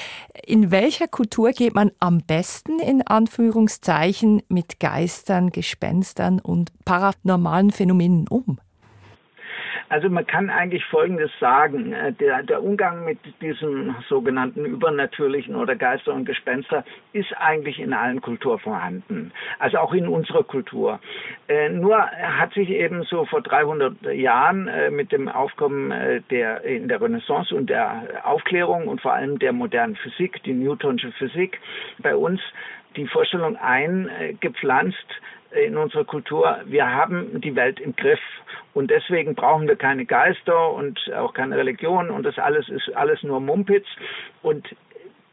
in 0.46 0.72
welcher 0.72 1.10
Kultur 1.10 1.52
geht 1.52 1.76
man 1.76 1.92
am 2.00 2.20
besten 2.20 2.80
in 2.80 3.06
Anführungszeichen 3.06 4.42
mit 4.48 4.80
Geistern, 4.80 5.50
Gespenstern 5.50 6.40
und 6.40 6.72
paranormalen 6.86 7.41
Phänomenen 7.72 8.28
um? 8.30 8.60
Also 9.92 10.10
man 10.10 10.26
kann 10.26 10.50
eigentlich 10.50 10.86
Folgendes 10.86 11.32
sagen. 11.42 11.92
Äh, 11.92 12.14
der, 12.14 12.44
der 12.44 12.64
Umgang 12.64 13.04
mit 13.04 13.20
diesem 13.42 13.94
sogenannten 14.08 14.64
Übernatürlichen 14.64 15.54
oder 15.54 15.76
Geister 15.76 16.14
und 16.14 16.24
Gespenster 16.24 16.86
ist 17.12 17.34
eigentlich 17.38 17.78
in 17.78 17.92
allen 17.92 18.22
Kulturen 18.22 18.60
vorhanden. 18.60 19.34
Also 19.60 19.80
auch 19.80 19.94
in 19.94 20.08
unserer 20.08 20.44
Kultur. 20.44 21.02
Äh, 21.50 21.68
nur 21.68 22.08
hat 22.08 22.54
sich 22.54 22.70
eben 22.70 23.04
so 23.04 23.26
vor 23.26 23.42
300 23.42 24.14
Jahren 24.14 24.70
äh, 24.70 24.92
mit 24.92 25.12
dem 25.12 25.28
Aufkommen 25.28 25.92
äh, 25.92 26.22
der, 26.30 26.64
in 26.64 26.88
der 26.88 27.02
Renaissance 27.02 27.54
und 27.54 27.70
der 27.70 28.22
Aufklärung 28.24 28.88
und 28.88 29.02
vor 29.02 29.12
allem 29.12 29.40
der 29.40 29.52
modernen 29.52 29.98
Physik, 29.98 30.42
die 30.44 30.54
Newtonsche 30.54 31.12
Physik, 31.12 31.60
bei 32.00 32.16
uns 32.16 32.40
die 32.96 33.08
Vorstellung 33.08 33.58
eingepflanzt, 33.58 34.98
in 35.52 35.78
unserer 35.78 36.06
Kultur, 36.06 36.60
wir 36.66 36.90
haben 36.90 37.42
die 37.42 37.56
Welt 37.56 37.80
im 37.80 37.96
Griff 37.96 38.20
und 38.74 38.90
deswegen 38.90 39.36
brauchen 39.36 39.68
wir 39.68 39.76
keine 39.76 40.06
Geister 40.06 40.72
und 40.72 41.00
auch 41.14 41.34
keine 41.34 41.58
Religion 41.58 42.10
und 42.10 42.24
das 42.24 42.38
alles 42.38 42.70
ist 42.70 42.96
alles 42.96 43.22
nur 43.24 43.40
Mumpitz 43.40 43.86
und 44.42 44.68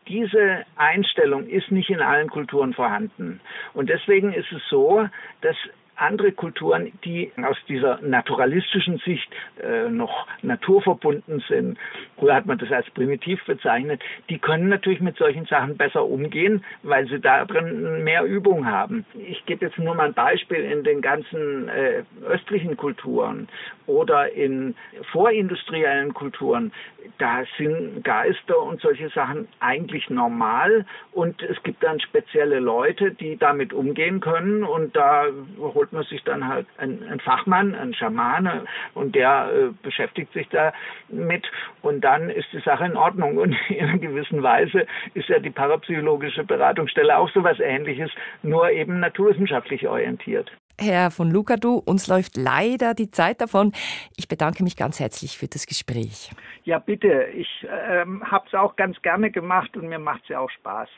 diese 0.09 0.65
Einstellung 0.77 1.47
ist 1.47 1.71
nicht 1.71 1.91
in 1.91 2.01
allen 2.01 2.31
Kulturen 2.31 2.73
vorhanden. 2.73 3.41
Und 3.75 3.91
deswegen 3.91 4.33
ist 4.33 4.51
es 4.53 4.63
so, 4.71 5.07
dass 5.43 5.57
andere 5.99 6.33
Kulturen, 6.33 6.93
die 7.05 7.31
aus 7.43 7.57
dieser 7.69 8.01
naturalistischen 8.03 8.99
Sicht 8.99 9.29
äh, 9.63 9.91
noch 9.91 10.27
naturverbunden 10.43 11.43
sind, 11.49 11.79
früher 12.19 12.35
hat 12.35 12.47
man 12.47 12.59
das 12.59 12.71
als 12.71 12.89
primitiv 12.91 13.45
bezeichnet, 13.45 14.01
die 14.29 14.39
können 14.39 14.69
natürlich 14.69 15.01
mit 15.01 15.17
solchen 15.17 15.47
Sachen 15.47 15.77
besser 15.77 16.05
umgehen, 16.05 16.65
weil 16.83 17.07
sie 17.09 17.21
darin 17.21 18.05
mehr 18.05 18.25
Übung 18.25 18.67
haben. 18.67 19.05
Ich 19.15 19.45
gebe 19.47 19.67
jetzt 19.67 19.79
nur 19.79 19.95
mal 19.95 20.07
ein 20.07 20.15
Beispiel 20.15 20.59
in 20.59 20.85
den 20.85 21.01
ganzen 21.01 21.69
äh, 21.69 22.03
östlichen 22.27 22.77
Kulturen 22.77 23.49
oder 23.87 24.33
in 24.33 24.75
vorindustriellen 25.13 26.15
Kulturen. 26.15 26.73
Da 27.19 27.43
sind 27.57 28.05
Geister 28.05 28.63
und 28.63 28.81
solche 28.81 29.09
Sachen 29.11 29.49
eigentlich 29.61 30.09
normal 30.09 30.87
und 31.13 31.43
es 31.43 31.61
gibt 31.65 31.83
dann 31.83 32.01
spezielle 32.01 32.61
Leute, 32.61 33.11
die 33.11 33.37
damit 33.37 33.73
umgehen 33.73 34.21
können 34.21 34.63
und 34.63 34.95
da 34.97 35.27
holt 35.59 35.93
man 35.93 36.05
sich 36.05 36.23
dann 36.25 36.47
halt 36.47 36.67
einen, 36.79 37.21
Fachmann, 37.21 37.75
einen 37.75 37.95
Schamane 37.95 38.65
und 38.95 39.15
der 39.15 39.51
äh, 39.53 39.69
beschäftigt 39.83 40.33
sich 40.33 40.49
da 40.49 40.73
mit 41.09 41.47
und 41.83 42.03
dann 42.03 42.31
ist 42.31 42.49
die 42.53 42.61
Sache 42.61 42.85
in 42.85 42.97
Ordnung. 42.97 43.37
Und 43.39 43.57
in 43.69 43.85
einer 43.85 43.99
gewissen 43.99 44.43
Weise 44.43 44.87
ist 45.15 45.29
ja 45.29 45.39
die 45.39 45.51
parapsychologische 45.51 46.45
Beratungsstelle 46.45 47.17
auch 47.19 47.31
so 47.31 47.43
was 47.43 47.61
ähnliches, 47.61 48.11
nur 48.43 48.71
eben 48.71 49.01
naturwissenschaftlich 49.01 49.89
orientiert. 49.89 50.51
Herr 50.81 51.11
von 51.11 51.31
Lukadu, 51.31 51.83
uns 51.85 52.07
läuft 52.07 52.37
leider 52.37 52.95
die 52.95 53.11
Zeit 53.11 53.41
davon. 53.41 53.73
Ich 54.17 54.29
bedanke 54.29 54.63
mich 54.63 54.77
ganz 54.77 55.01
herzlich 55.01 55.37
für 55.37 55.49
das 55.49 55.67
Gespräch. 55.67 56.31
Ja, 56.65 56.79
bitte. 56.79 57.25
Ich 57.35 57.49
ähm, 57.91 58.23
habe 58.25 58.47
es 58.47 58.55
auch 58.55 58.77
ganz 58.77 59.01
gerne 59.03 59.31
gemacht 59.31 59.77
und 59.77 59.89
mir 59.89 59.99
macht 59.99 60.23
es 60.23 60.29
ja 60.29 60.41
auch 60.41 60.51
Spaß. 60.51 60.89